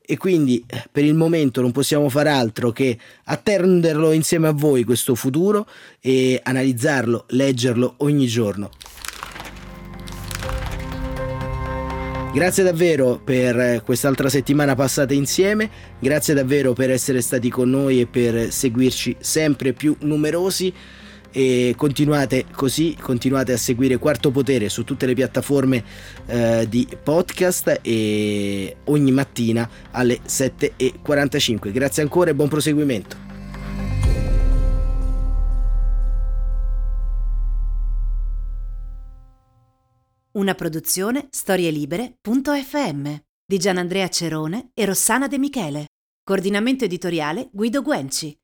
E 0.03 0.17
quindi 0.17 0.63
eh, 0.67 0.83
per 0.91 1.05
il 1.05 1.13
momento 1.13 1.61
non 1.61 1.71
possiamo 1.71 2.09
fare 2.09 2.29
altro 2.29 2.71
che 2.71 2.97
attenderlo 3.25 4.11
insieme 4.11 4.47
a 4.47 4.51
voi 4.51 4.83
questo 4.83 5.15
futuro 5.15 5.67
e 5.99 6.39
analizzarlo, 6.43 7.25
leggerlo 7.29 7.95
ogni 7.97 8.27
giorno. 8.27 8.69
Grazie 12.33 12.63
davvero 12.63 13.19
per 13.21 13.83
quest'altra 13.83 14.29
settimana 14.29 14.73
passata 14.73 15.13
insieme, 15.13 15.69
grazie 15.99 16.33
davvero 16.33 16.71
per 16.71 16.89
essere 16.89 17.19
stati 17.19 17.49
con 17.49 17.69
noi 17.69 17.99
e 17.99 18.07
per 18.07 18.53
seguirci 18.53 19.17
sempre 19.19 19.73
più 19.73 19.97
numerosi 19.99 20.73
e 21.31 21.73
continuate 21.77 22.45
così, 22.51 22.95
continuate 22.99 23.53
a 23.53 23.57
seguire 23.57 23.97
Quarto 23.97 24.31
Potere 24.31 24.69
su 24.69 24.83
tutte 24.83 25.05
le 25.05 25.13
piattaforme 25.13 25.83
eh, 26.25 26.67
di 26.69 26.87
podcast 27.01 27.79
e 27.81 28.77
ogni 28.85 29.11
mattina 29.11 29.69
alle 29.91 30.19
7.45. 30.25 31.71
Grazie 31.71 32.03
ancora 32.03 32.31
e 32.31 32.35
buon 32.35 32.49
proseguimento. 32.49 33.29
Una 40.33 40.55
produzione 40.55 41.27
storielibere.fm 41.29 43.13
di 43.45 43.57
Gianandrea 43.57 44.07
Cerone 44.07 44.71
e 44.73 44.85
Rossana 44.85 45.27
De 45.27 45.37
Michele. 45.37 45.87
Coordinamento 46.23 46.85
editoriale 46.85 47.49
Guido 47.51 47.81
Guenci. 47.81 48.40